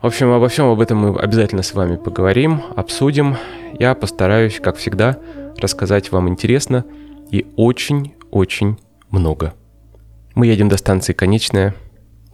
В 0.00 0.06
общем, 0.06 0.30
обо 0.30 0.48
всем 0.48 0.66
об 0.66 0.80
этом 0.80 0.98
мы 0.98 1.18
обязательно 1.18 1.62
с 1.62 1.74
вами 1.74 1.96
поговорим, 1.96 2.62
обсудим. 2.76 3.36
Я 3.78 3.94
постараюсь, 3.94 4.60
как 4.60 4.76
всегда, 4.76 5.18
рассказать 5.58 6.12
вам 6.12 6.28
интересно 6.28 6.84
и 7.30 7.46
очень-очень 7.56 8.78
много. 9.10 9.54
Мы 10.34 10.46
едем 10.46 10.68
до 10.68 10.76
станции 10.76 11.12
Конечная. 11.12 11.74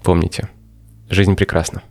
Помните, 0.03 0.49
жизнь 1.09 1.37
прекрасна. 1.37 1.83